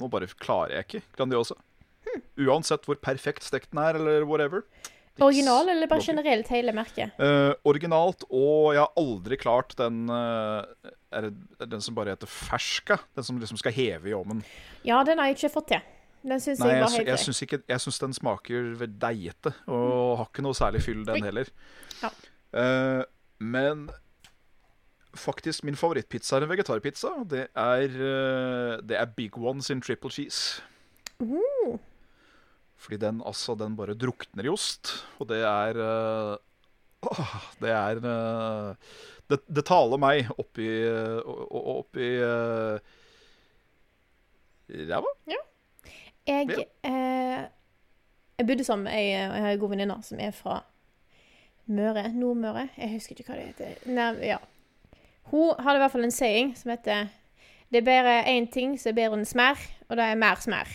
[0.00, 1.56] nå bare klarer jeg ikke Grandiosa.
[2.04, 2.24] Hmm.
[2.46, 4.64] Uansett hvor perfekt stekt den er, eller whatever.
[5.22, 7.14] Original eller bare generelt hele merket?
[7.20, 10.64] Uh, originalt, og jeg har aldri klart den uh,
[11.14, 12.98] er det, er den som bare heter ferska?
[13.14, 14.42] Den som liksom skal heve i ovnen.
[14.82, 15.84] Ja, den har jeg ikke fått til.
[16.24, 17.60] Den syns jeg var helt grei.
[17.68, 21.50] Jeg syns den smaker deigete, og har ikke noe særlig fyll, den heller.
[22.02, 22.10] Ja.
[22.54, 23.02] Uh,
[23.38, 23.86] men
[25.14, 27.12] faktisk min favorittpizza er en vegetarpizza.
[27.30, 27.98] Det er,
[28.82, 30.62] det er Big One sin triple cheese.
[31.22, 31.78] Uh,
[32.84, 36.36] Fordi den, altså, den bare drukner i ost, og det er eh,
[37.62, 38.74] Det er eh,
[39.32, 41.20] det, det taler meg oppi uh,
[41.80, 42.10] Oppi
[44.68, 45.12] ræva.
[46.26, 46.64] jeg Ja.
[46.84, 47.48] eh,
[48.38, 50.62] Jeg bodde sammen med ei jeg har en god venninne som er fra
[51.66, 52.12] Møre.
[52.12, 52.68] Nordmøre.
[52.76, 53.88] Jeg husker ikke hva det heter.
[53.88, 54.36] Nei, ja.
[55.30, 57.08] Hun hadde i hvert fall en saying som heter
[57.72, 59.56] Det er bare én ting som er bedre enn smær,
[59.88, 60.68] og det er mer smør.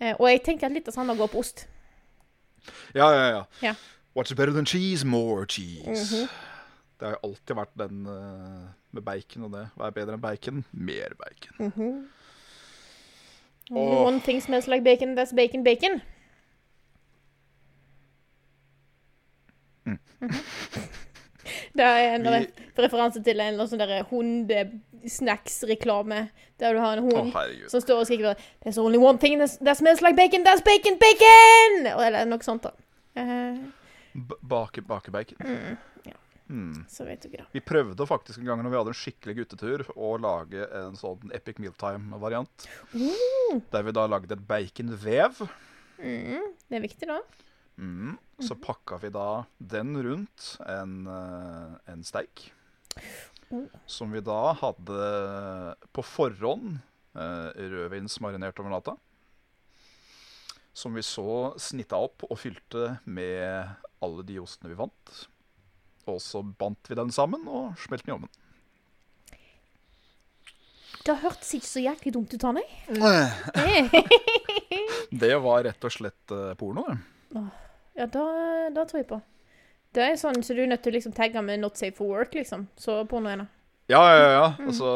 [0.00, 1.66] Eh, og jeg tenker at litt av samme går på ost.
[2.94, 3.42] Ja, ja, ja.
[3.62, 3.74] Ja.
[4.16, 5.06] What's better than cheese?
[5.06, 5.86] More cheese.
[5.88, 6.28] Mhm.
[6.98, 9.66] Det har jo alltid vært den eh, med bacon og det.
[9.76, 10.64] Hva er bedre enn bacon?
[10.72, 11.60] Mer bacon.
[11.68, 12.06] Only
[13.70, 14.06] Åh.
[14.06, 16.00] One thing smells like bacon, that's bacon, bacon.
[19.86, 19.98] Mm.
[20.20, 20.34] Mhm.
[21.78, 22.50] Det er en Vi-
[22.82, 26.24] referanse til en sånn hundesnacks-reklame,
[26.58, 29.76] der du har en hund oh, som står og skriker There's only one thing that,
[29.78, 31.86] smells like bacon, that's bacon, bacon!
[31.94, 32.70] Eller noe sånt, da.
[33.18, 33.56] Uh,
[34.42, 35.38] bake, bake bacon.
[35.38, 35.76] mm,
[36.10, 36.16] ja,
[36.48, 36.86] Hmm.
[36.88, 37.48] så vet du ikke, da.
[37.52, 41.28] Vi prøvde faktisk en gang når vi hadde en skikkelig guttetur, å lage en sånn
[41.36, 42.66] Epic Mealtime-variant.
[42.94, 45.44] Mm, Der vi da lagde et baconvev.
[46.00, 47.20] mm, det er viktig, da.
[47.78, 48.16] Mm.
[48.42, 52.52] Så pakka vi da den rundt en, eh, en steik.
[53.86, 56.78] Som vi da hadde på forhånd
[57.16, 58.92] uh, rødvinsmarinert over natta.
[60.76, 63.70] Som vi så snitta opp og fylte med
[64.04, 65.14] alle de ostene vi fant.
[66.08, 68.34] Og så bandt vi den sammen og smelte den i ovnen.
[71.08, 72.66] Det hørtes ikke så jæklig dumt ut, Hanøy.
[75.24, 76.98] Det var rett og slett eh, porno, det.
[77.98, 78.24] Ja, da,
[78.74, 79.20] da tror jeg på.
[79.96, 82.06] Det er sånn så du er nødt til å liksom tagge med 'not safe for
[82.12, 82.68] work', liksom.
[82.76, 83.48] Så på noe ene.
[83.88, 84.46] Ja, ja, ja.
[84.66, 84.90] Og så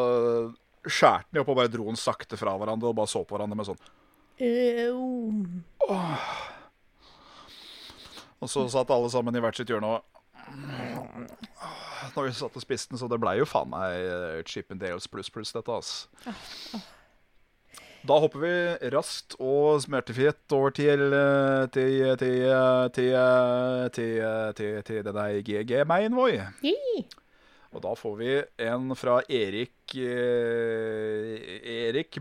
[0.86, 3.57] skjærte den opp og bare dro den sakte fra hverandre og bare så på hverandre
[3.57, 3.82] med sånn.
[4.42, 5.62] Uh,
[8.42, 10.03] Og så satt alle sammen i hvert sitt hjørne og
[12.16, 15.30] Når vi satt og spiste den, så det blei jo faen meg eh, Chippendales pluss
[15.30, 16.09] pluss, dette, ass.
[18.03, 18.53] Da hopper vi
[18.90, 25.05] raskt og smertefritt over til eh, til til eh, til eh, til, eh, til, til
[25.07, 26.40] denne GG-mein, voi.
[27.72, 28.32] Og da får vi
[28.66, 29.94] en fra Erik
[31.86, 32.18] Erik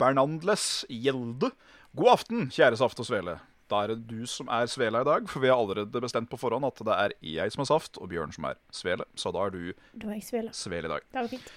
[0.00, 1.52] Bernandles Gjelde.
[1.92, 3.36] God aften, kjære Saft og Svele.
[3.68, 6.40] Da er det du som er Svela i dag, for vi har allerede bestemt på
[6.40, 9.04] forhånd at det er jeg som er Saft, og Bjørn som er Svele.
[9.16, 10.50] Så da er du er.
[10.56, 11.04] Svele i dag.
[11.12, 11.52] Det var fint.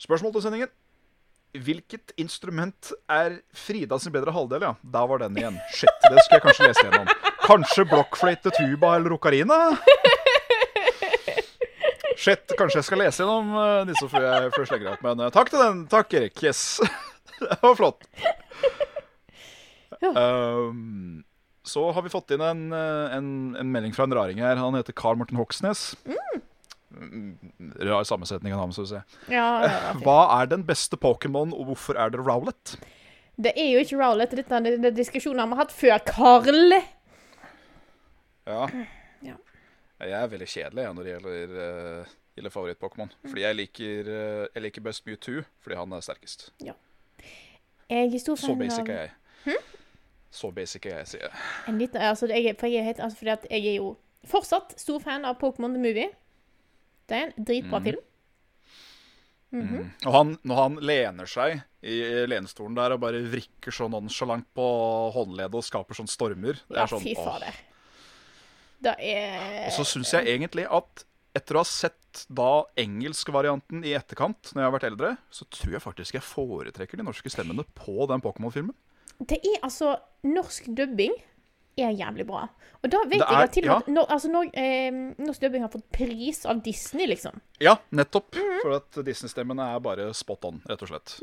[0.00, 0.72] Spørsmål til sendingen.
[1.50, 4.74] Hvilket instrument er Frida sin bedre halvdel, ja?
[4.94, 5.56] Der var den igjen.
[5.74, 7.08] Shit, det skal jeg kanskje lese gjennom.
[7.42, 9.56] Kanskje blokkfløyte, tuba eller okarina?
[12.20, 15.02] Shit, kanskje jeg skal lese gjennom eh, disse før jeg, først legger opp.
[15.06, 15.82] Men eh, takk til den.
[15.90, 16.36] Takk, Erik.
[16.44, 16.62] Yes.
[17.40, 18.06] det var flott.
[20.00, 21.24] Um,
[21.66, 24.60] så har vi fått inn en, eh, en, en melding fra en raring her.
[24.60, 25.94] Han heter Carl Morten Hoksnes.
[26.06, 26.39] Mm,
[27.00, 29.34] Rar sammensetning av navn, skal vi si.
[29.34, 29.48] Ja.
[30.04, 32.76] Hva er den beste Pokémon, og hvorfor er det Rowlet?
[33.40, 34.36] Det er jo ikke Rowlet.
[34.36, 36.80] Dette er det, diskusjonen vi har hatt før, Karl.
[38.46, 38.64] Ja.
[39.20, 39.34] Ja.
[40.00, 43.10] Jeg er veldig kjedelig jeg, når det gjelder, uh, gjelder favoritt-Pokémon.
[43.26, 46.46] Fordi jeg liker, uh, jeg liker best Mewtwo, fordi han er sterkest.
[46.64, 49.58] Jeg er stor Så basic er jeg.
[50.30, 51.30] Så basic er jeg, sier jeg.
[51.68, 54.98] en liten, altså, jeg, for jeg helt, altså, fordi at jeg er jo fortsatt stor
[55.04, 56.08] fan av Pokémon The Movie.
[57.10, 57.88] Det er en dritbra mm.
[57.88, 58.06] film.
[59.50, 59.66] Mhm.
[59.74, 59.86] Mm.
[60.06, 61.96] Og han, når han lener seg i
[62.30, 64.66] lenestolen der og bare vrikker så nonchalant på
[65.16, 67.56] håndleddet og skaper sånn stormer det Ja, er sånn, fy fader.
[68.80, 71.04] Det er Og så syns jeg egentlig at
[71.36, 75.76] etter å ha sett da engelskvarianten i etterkant, når jeg har vært eldre, så tror
[75.76, 78.74] jeg faktisk jeg foretrekker de norske stemmene på den Pokémon-filmen.
[79.20, 79.94] Det er altså
[80.24, 81.12] Norsk dubbing
[81.86, 82.46] er jævlig bra.
[82.80, 83.94] Og da vet er, jeg at til og med ja.
[83.96, 87.40] når, altså, når, eh, norsk dubbing har fått pris av Disney, liksom.
[87.60, 88.32] Ja, nettopp.
[88.36, 88.60] Mhm.
[88.62, 91.16] For at Disney-stemmene er bare spot on, rett og slett.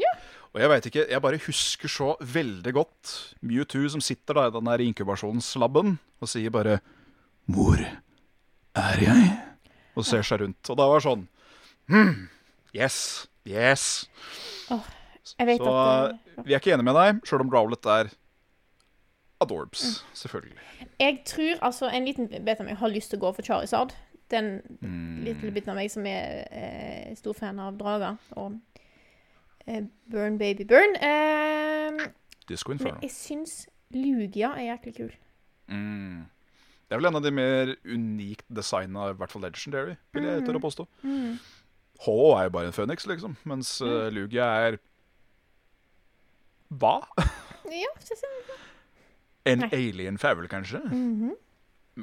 [0.53, 4.53] Og jeg vet ikke, jeg bare husker så veldig godt Mewtwo som sitter da i
[4.53, 6.79] den der inkubasjonslabben og sier bare
[7.47, 7.79] 'Hvor
[8.75, 9.47] er jeg?'
[9.97, 10.69] og ser seg rundt.
[10.69, 11.27] Og da var det sånn
[11.89, 12.29] hmm,
[12.75, 13.27] Yes.
[13.47, 14.05] Yes.
[15.37, 18.11] Jeg vet Så at eh, vi er ikke enige med deg, sjøl om Rowlet er
[19.41, 20.57] Adorbs, selvfølgelig.
[20.99, 23.93] Jeg tror altså en liten bit av meg har lyst til å gå for Charizard.
[24.31, 25.23] Den Mm.
[25.23, 28.17] lille biten av meg som er eh, stor fan av drager.
[28.35, 28.57] Og
[29.67, 30.95] eh, Burn Baby Burn.
[30.99, 32.07] Eh,
[32.49, 35.13] Disco men jeg syns Lugia er jæklig kul.
[35.67, 36.25] Mm.
[36.87, 40.43] Det er vel en av de mer unikt designa, i hvert fall Legendary, vil jeg
[40.47, 40.85] tørre å påstå.
[41.03, 41.37] Mm.
[42.05, 44.13] H er jo bare en Phoenix, liksom, mens mm.
[44.15, 44.77] Lugia er
[46.69, 46.99] Hva?
[47.67, 48.57] Ja, synes jeg.
[49.47, 50.81] En alien favel, kanskje?
[50.85, 51.35] Mhm.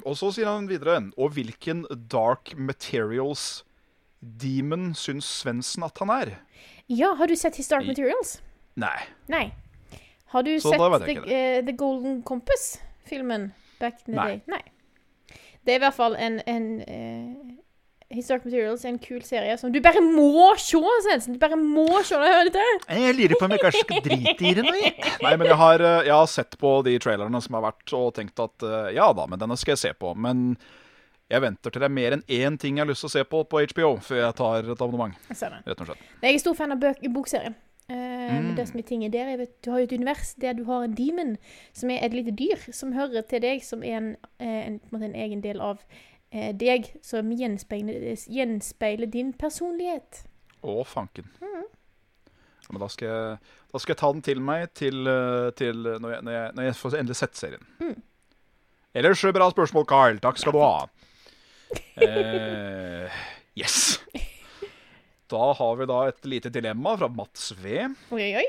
[0.03, 3.63] Og så sier han videre Og hvilken dark materials
[4.19, 6.33] demon syns Svendsen at han er?
[6.89, 8.41] Ja, har du sett His Dark Materials?
[8.75, 8.97] Nei.
[9.31, 9.53] Nei.
[10.33, 14.27] Har du Så sett The, uh, The Golden Compass-filmen back in the Nei.
[14.27, 14.41] day?
[14.47, 14.61] Nei.
[15.65, 17.55] Det er i hvert fall en, en eh,
[18.13, 20.77] His Dark Materials er en kul serie som du bare må se,
[21.07, 21.33] Svendsen!
[21.35, 22.65] Du bare må se når dette!
[22.93, 24.73] Jeg lurer på om jeg kanskje skal drite i det nå.
[25.25, 28.13] Nei, men jeg har, eh, jeg har sett på de trailerne som har vært, og
[28.19, 30.13] tenkt at eh, ja da, men denne skal jeg se på.
[30.21, 30.51] Men
[31.33, 33.25] jeg venter til det er mer enn én ting jeg har lyst til å se
[33.25, 35.17] på på HBO før jeg tar et abonnement.
[35.33, 36.09] Rett og slett.
[36.21, 37.57] Jeg er stor fan av bøk bokserien.
[37.85, 38.55] Uh, Mm.
[38.57, 40.63] det som er ting er der, jeg vet, du har jo et univers der du
[40.65, 41.35] har en demon,
[41.73, 44.07] som er et lite dyr, som hører til deg, som er en,
[44.39, 46.14] eh, en, en, en egen del av eh,
[46.59, 50.25] deg, som gjenspeiler, gjenspeiler din personlighet.
[50.65, 51.29] Å, fanken.
[52.65, 55.83] Ja, men da skal, jeg, da skal jeg ta den til meg til, eh, til
[55.85, 57.67] når, jeg, når, jeg, når jeg får endelig sett serien.
[57.77, 57.97] Mm.
[58.95, 60.21] Ellers eh, bra spørsmål, Carl.
[60.23, 60.87] Takk skal du ha.
[62.01, 63.19] Eh,
[63.59, 63.99] yes.
[65.29, 67.85] Da har vi da et lite dilemma fra Mats V.
[68.15, 68.45] Oi, oi.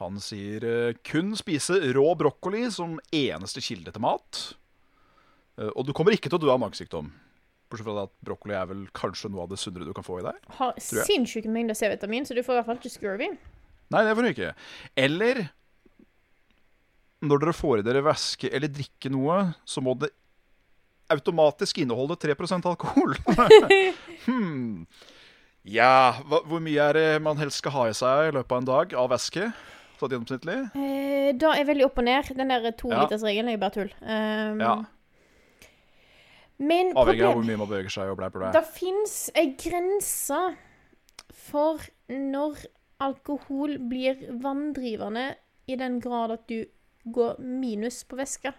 [0.00, 4.42] Han sier eh, kun spise rå brokkoli som eneste kilde til mat.
[5.58, 7.10] Eh, og du kommer ikke til å dø av magesykdom.
[7.70, 10.26] Bortsett fra at brokkoli er vel kanskje noe av det sunnere du kan få i
[10.26, 10.40] deg.
[10.58, 13.30] Har sinnssyke mengder C-vitamin, så du får i hvert fall ikke scurvy.
[13.94, 14.52] Nei, det får du ikke.
[15.00, 15.46] Eller
[17.24, 19.38] når dere får i dere væske eller drikke noe,
[19.68, 20.10] så må det
[21.12, 23.14] automatisk inneholde 3% alkohol.
[24.26, 24.86] hmm.
[25.64, 28.60] Ja, hva, hvor mye er det man helst skal ha i seg i løpet av
[28.60, 29.48] en dag av væske?
[30.00, 30.56] Sånn gjennomsnittlig?
[30.76, 32.28] Eh, da er veldig opp og ned.
[32.36, 32.74] Den der Ja.
[32.76, 33.92] tolitersregelen er bare tull.
[34.02, 34.74] Um, Ja.
[36.58, 38.10] Men Avhengig av hvor mye man beveger seg.
[38.12, 38.52] og blæ, blæ.
[38.54, 40.38] det fins ei grense
[41.34, 42.62] for når
[43.02, 45.34] alkohol blir vanndrivende
[45.66, 46.64] i den grad at du
[47.12, 48.52] går minus på væske.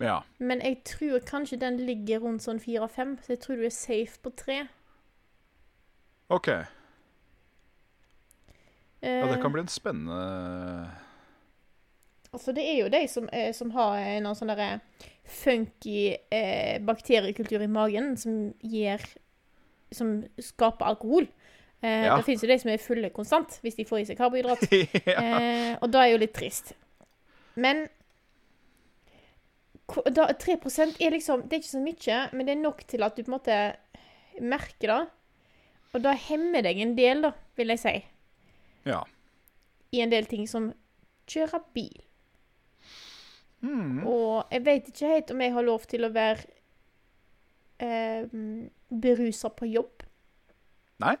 [0.00, 0.18] Ja.
[0.38, 4.18] Men jeg tror kanskje den ligger rundt sånn fire-fem, så jeg tror du er safe
[4.24, 4.58] på tre.
[6.28, 6.48] OK.
[6.48, 6.64] Eh,
[9.20, 10.90] Ja, det kan bli en spennende
[12.30, 14.80] Altså, det er jo de som, eh, som har en sånn derre
[15.30, 19.02] funky eh, bakteriekultur i magen som gir
[19.90, 21.26] Som skaper alkohol.
[21.82, 22.16] Eh, Ja.
[22.16, 24.62] Det fins jo de som er fulle konstant hvis de får i seg karbohydrat.
[25.08, 25.16] ja.
[25.18, 26.74] eh, og da er jo litt trist.
[27.56, 27.88] Men
[29.90, 30.54] da, 3
[31.00, 33.32] er liksom Det er ikke så mye, men det er nok til at du på
[33.32, 33.56] en måte
[34.40, 35.00] merker det.
[35.94, 37.96] Og da hemmer deg en del, da, vil jeg si,
[38.86, 39.00] ja.
[39.90, 40.70] i en del ting som
[41.26, 41.98] kjøre bil.
[43.60, 44.04] Mm.
[44.08, 46.46] Og jeg vet ikke helt om jeg har lov til å være
[47.84, 48.38] eh,
[48.88, 50.06] berusa på jobb.
[51.00, 51.16] Nei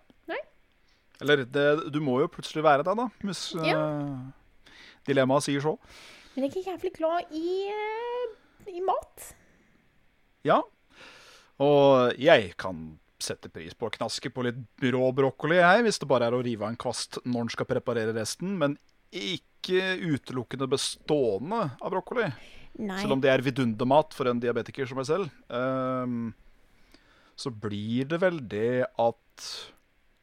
[1.20, 3.82] Eller det, du må jo plutselig være det, da, hvis eh,
[5.08, 5.74] dilemmaet sier så.
[6.32, 9.26] Men jeg er jævlig glad i, uh, i mat.
[10.48, 10.62] Ja.
[11.60, 12.86] Og jeg kan
[13.20, 16.40] sette pris på å knaske på litt rå brokkoli, jeg, hvis det bare er å
[16.44, 18.56] rive av en kvast når en skal preparere resten.
[18.62, 18.78] Men
[19.10, 22.32] ikke utelukkende bestående av brokkoli.
[22.78, 23.00] Nei.
[23.02, 25.28] Selv om det er vidundermat for en diabetiker som meg selv.
[25.50, 26.32] Um,
[27.36, 29.50] så blir det vel det at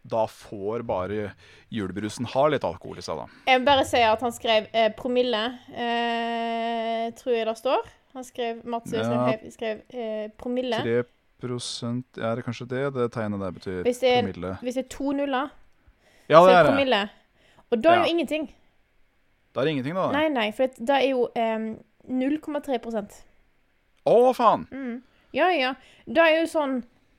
[0.08, 1.34] da får bare
[1.70, 3.26] julebrusen ha litt alkohol i seg, da.
[3.46, 7.90] Jeg vil bare si at han skrev eh, promille, eh, tror jeg det står.
[8.14, 9.04] Han skrev Mats Ja.
[9.52, 10.80] Skrev eh, promille.
[11.42, 13.84] 3% Er det kanskje det det tegnet der betyr?
[13.84, 14.58] Hvis det er- promille.
[14.64, 15.52] Hvis det er to nuller,
[16.30, 16.72] Ja, så det er det.
[16.72, 17.10] promille.
[17.72, 18.04] Og da er Ja.
[18.06, 18.54] jo ingenting.
[19.58, 20.12] Da er det ingenting, da.
[20.14, 21.64] Nei, nei, for det, er jo eh,
[22.06, 23.16] 0,3%
[24.06, 24.68] Å, faen!
[24.70, 25.00] mm.
[25.34, 25.72] Ja, ja.
[26.06, 26.76] Da er jo sånn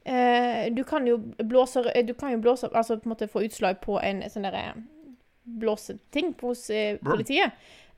[0.06, 3.82] eh, Du kan jo blåse Du kan jo blåse Altså på en måte få utslag
[3.82, 4.78] på en sånn derre
[5.59, 7.55] blåseting hos eh, politiet.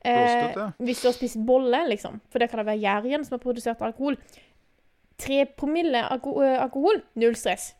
[0.07, 0.69] Eh, ja.
[0.79, 2.21] Hvis du har spist bolle, liksom.
[2.31, 4.15] For det kan det være gjæren som har produsert alkohol.
[5.19, 7.73] Tre promille alko eh, alkohol, null stress.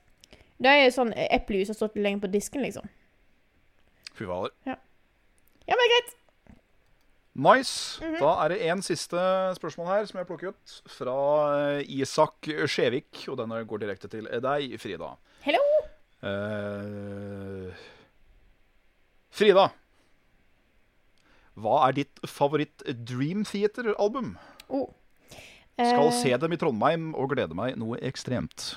[0.59, 2.91] Det er sånn eplejus har stått lenge på disken, liksom.
[4.11, 4.51] Fy fader.
[4.67, 6.17] Ja, men greit.
[7.33, 8.01] Nice.
[8.03, 8.17] Mhm.
[8.19, 9.15] Da er det én siste
[9.55, 10.73] spørsmål her som jeg plukker ut.
[10.91, 11.15] Fra
[11.79, 15.13] eh, Isak Skjevik, og denne går direkte til deg, Frida.
[15.45, 15.61] Hello.
[16.21, 17.71] Uh,
[19.33, 19.69] Frida.
[21.61, 24.35] hva er ditt favoritt Dream Theater-album?
[24.69, 24.89] Oh.
[25.81, 28.75] Skal Eh, se dem i Trondheim og glede meg noe ekstremt.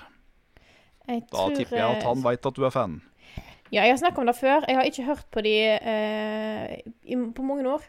[1.07, 3.03] Da tipper jeg at han veit at du er fan.
[3.73, 4.65] Ja, jeg har snakket om det før.
[4.69, 7.85] Jeg har ikke hørt på de uh, på mange år.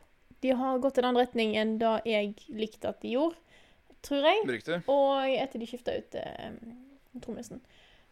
[0.45, 3.39] De har gått i en annen retning enn da jeg likte at de gjorde,
[4.05, 4.43] tror jeg.
[4.51, 4.81] Riktig.
[4.91, 6.51] Og etter de skifta ut eh,
[7.23, 7.63] trommisen.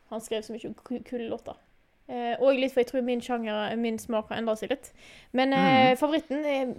[0.09, 1.59] Han skrev så mye kule låter.
[2.07, 4.91] Eh, og litt for jeg tror min sjanger, min smak har endra seg litt.
[5.35, 6.73] Men eh, favoritten er,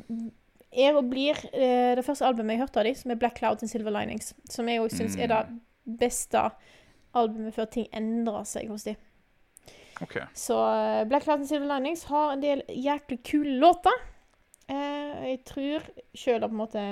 [0.70, 3.64] er og blir eh, det første albumet jeg hørte av dem, som er Black Clouds
[3.64, 4.35] and Silver Linings.
[4.52, 5.43] Som jeg òg syns er det
[6.01, 6.48] beste
[7.14, 8.98] albumet før ting endrer seg hos dem.
[10.02, 10.26] Okay.
[10.36, 14.02] Så eh, Black Clouds and Silver Linings har en del jæklig kule låter.
[14.69, 15.85] Eh, jeg tror
[16.16, 16.85] sjøl at på en måte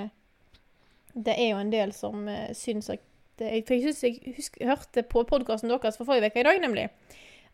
[1.14, 3.00] Det er jo en del som eh, syns at
[3.40, 6.60] det, For jeg synes jeg husk, hørte på podkasten deres for forrige uke i dag,
[6.60, 6.90] nemlig.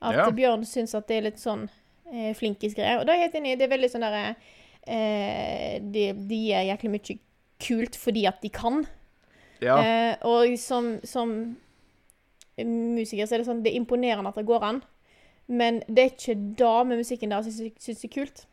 [0.02, 0.30] At Ja.
[0.30, 1.68] Bjørn syns at det er litt sånn
[2.12, 2.98] eh, flinkis-greier.
[3.00, 3.54] Og da er jeg helt enig.
[3.58, 4.24] Det er veldig sånn derre
[4.86, 7.18] eh, de, de er jæklig mye
[7.62, 8.82] kult fordi at de kan.
[9.62, 9.78] Ja.
[9.78, 11.32] Eh, og som, som
[12.58, 14.82] musiker så er det sånn Det er imponerende at det går an.
[15.48, 18.46] Men det er ikke da med musikken der jeg syns det er kult.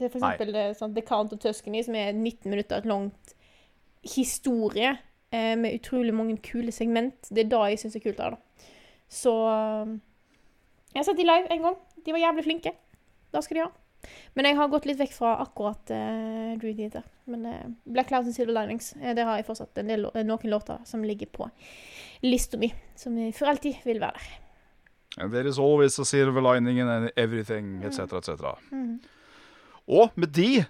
[0.00, 0.44] Det f.eks.
[0.52, 3.34] det, sånn, The Count of Tuscany, som er 19 minutter et langt
[4.02, 4.94] historie
[5.30, 7.28] eh, med utrolig mange kule segment.
[7.28, 8.30] Det er da jeg syns er kult da.
[9.10, 9.92] Så eh,
[10.94, 11.78] Jeg har sett de live en gang.
[12.06, 12.74] De var jævlig flinke.
[13.30, 13.70] Det skal de ha.
[14.34, 17.04] Men jeg har gått litt vekk fra akkurat eh, Drew Theater.
[17.30, 20.50] Men eh, Black Clouds and Silver Linings, eh, det har jeg fortsatt en del, noen
[20.50, 21.50] låter som ligger på
[22.24, 22.72] lista mi.
[22.96, 24.30] Som for alltid vil være der.
[25.18, 28.56] And there is always a silver lining in everything, etc., etc.
[28.70, 29.00] Mhm.
[29.88, 30.64] Og med de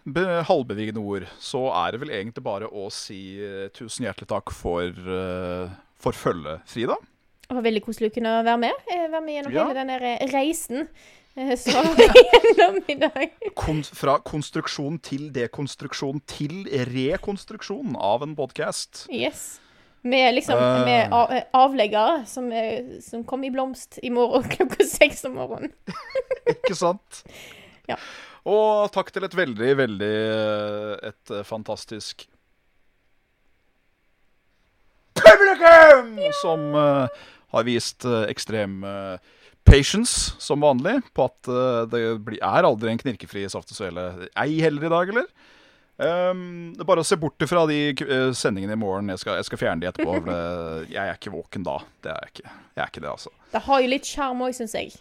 [0.49, 4.89] halvbevigende ord, så er det vel egentlig bare å si eh, tusen hjertelig takk for,
[4.91, 5.69] uh,
[6.01, 6.97] for følget, Frida.
[7.51, 8.73] Det var veldig koselig å kunne være med.
[8.91, 9.65] eh, Være med gjennom Ja.
[9.67, 10.89] hele den eh, reisen
[11.35, 13.31] Så som var gjennom i dag.
[13.57, 19.07] Kon fra konstruksjon til dekonstruksjon til rekonstruksjon av en podkast.
[19.11, 19.59] Yes.
[20.03, 20.85] Med liksom Eh.
[20.85, 25.35] med av, eh, avleggere som, eh, som kom i blomst i morgen klokka seks om
[25.35, 25.73] morgenen.
[26.49, 27.23] Ikke sant?
[27.89, 27.97] Ja.
[28.49, 32.25] Og takk til et veldig, veldig eh, Et eh, fantastisk
[35.21, 36.17] publikum!
[36.41, 37.07] Som uh,
[37.53, 39.19] har vist uh, ekstrem uh,
[39.69, 41.51] patience, som vanlig, på at
[41.93, 42.01] det
[42.41, 44.07] er aldri en knirkefri saft og svele.
[44.41, 45.29] Ei heller i dag, eller?
[46.01, 47.93] Um, det er bare å se bort fra de
[48.35, 49.13] sendingene i morgen.
[49.13, 50.17] Jeg skal, jeg skal fjerne de etterpå.
[50.89, 51.77] Jeg er ikke våken da.
[52.01, 52.57] Det er jeg ikke.
[52.73, 53.35] Jeg er ikke det, altså.
[53.53, 54.97] Det har jo litt sjarm òg, syns jeg.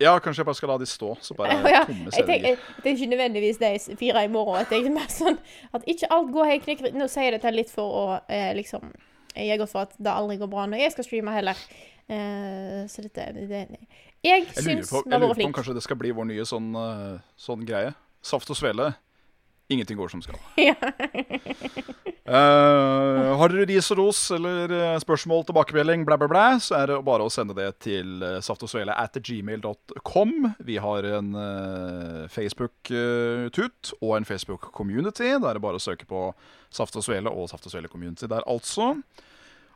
[0.00, 1.14] Ja, kanskje jeg bare skal la de stå.
[1.24, 4.66] Så bare Ja, tomme jeg tenker, det er ikke nødvendigvis de fire i morgen.
[4.70, 5.38] Jeg mer sånn
[5.76, 6.98] at ikke alt går helt knikkfritt.
[6.98, 8.90] Nå sier jeg dette litt for å eh, liksom
[9.36, 11.64] Jeg er godt for at det aldri går bra når jeg skal streame heller.
[12.08, 13.64] Eh, så dette det, det,
[14.24, 15.12] Jeg Jeg syns vi har vært flinke.
[15.12, 17.96] jeg lurer på om kanskje det skal bli vår nye sånn, eh, sånn greie.
[18.26, 18.92] Saft og svele.
[19.68, 20.38] Ingenting går som skal.
[20.56, 20.74] Ja.
[22.26, 26.90] Eh, har dere ris og ros eller eh, spørsmål, tilbakemelding, blæ, blæ, blæ, så er
[26.90, 30.32] det bare å sende det til uh, saftogsvele at gmail.com.
[30.66, 35.36] Vi har en uh, Facebook-tut og en Facebook-community.
[35.38, 36.32] Da er det bare å søke på
[36.74, 38.96] Saft og Svele og Saft og Svele Community der, altså.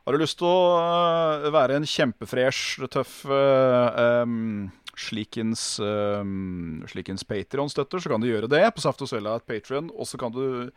[0.06, 4.70] Har du lyst til å eh, være en kjempefresh, tøff uh, um,
[5.00, 9.90] slikens, um, slikens Patrion-støtter, så kan du gjøre det på Saft og Svella et Patrion.
[9.96, 10.68] Og så kan du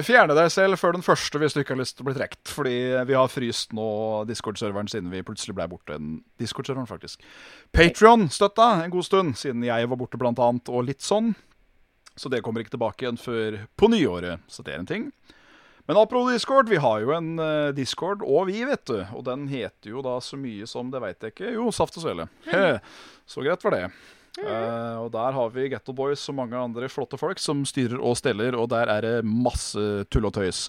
[0.00, 2.42] fjerne deg selv før den første hvis du ikke har lyst til å bli trukket.
[2.56, 2.76] Fordi
[3.08, 3.88] vi har fryst nå
[4.28, 5.98] Discord-serveren siden vi plutselig ble borte.
[5.98, 7.22] En Discord-serveren, faktisk.
[7.76, 11.34] Patrion-støtta en god stund, siden jeg var borte, blant annet, og litt sånn.
[12.16, 14.42] Så det kommer ikke tilbake igjen før på nyåret.
[14.50, 15.06] Så det er en ting.
[15.86, 19.00] Men apropos Discord, vi har jo en eh, Discord, og vi, vet du.
[19.16, 21.54] Og den heter jo da så mye som det veit jeg ikke.
[21.56, 22.28] Jo, Saft og Svele.
[23.26, 23.86] Så greit var det.
[24.40, 28.16] Eh, og der har vi Getto Boys og mange andre flotte folk som styrer og
[28.16, 30.68] steller, og der er det masse tull og tøys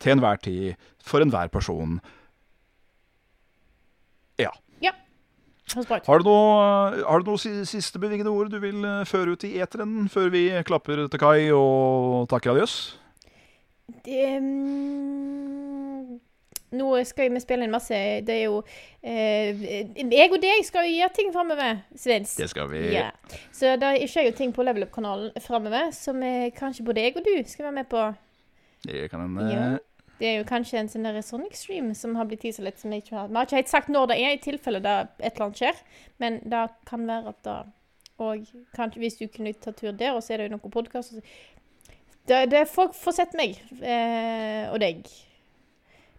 [0.00, 2.00] til enhver tid, for enhver person.
[4.40, 4.50] Ja.
[4.82, 4.94] ja.
[6.06, 9.58] Har du noe, har du noe siste bevingede ord du vil eh, føre ut i
[9.60, 13.01] eteren før vi klapper til kai og takker adjøs?
[14.04, 16.20] Det, um,
[16.72, 18.62] nå skal vi spille inn masse Det er jo
[19.04, 19.62] eh,
[20.00, 22.34] Jeg og deg skal jo gjøre ting framover, Svins.
[22.40, 22.82] Det skal vi.
[22.94, 23.10] Ja.
[23.52, 26.20] Så det skjer jo ting på Level Up-kanalen framover som
[26.56, 28.10] kanskje både jeg og du skal være med på.
[28.88, 29.72] Det kan en Ja.
[30.22, 32.78] Det er jo kanskje en sånn Sonic Stream som har blitt tisa litt.
[32.78, 33.28] Som jeg ikke har.
[33.28, 35.80] Vi har ikke helt sagt når det er, i tilfelle det et eller annet skjer.
[36.22, 37.60] Men det kan være at det
[38.22, 38.44] Og
[38.76, 41.16] kanskje hvis du kunne ta tur der, og så er det jo noen podkast
[42.28, 45.00] det, det folk får sett meg eh, og deg.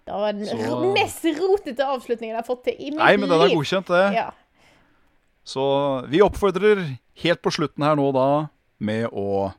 [0.04, 0.80] Det var den så...
[0.92, 3.00] mest rotete avslutningen jeg har fått til i mitt liv.
[3.00, 4.04] Nei, men den er godkjent, det.
[4.18, 4.28] Ja.
[5.48, 5.64] Så
[6.12, 6.84] vi oppfordrer
[7.24, 8.28] helt på slutten her nå da
[8.84, 9.54] med å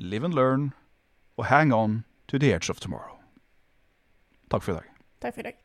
[0.00, 0.70] live and learn
[1.40, 3.16] og hang on to the edge of tomorrow.
[4.52, 4.88] Takk for i dag.
[5.24, 5.56] Takk for i dag.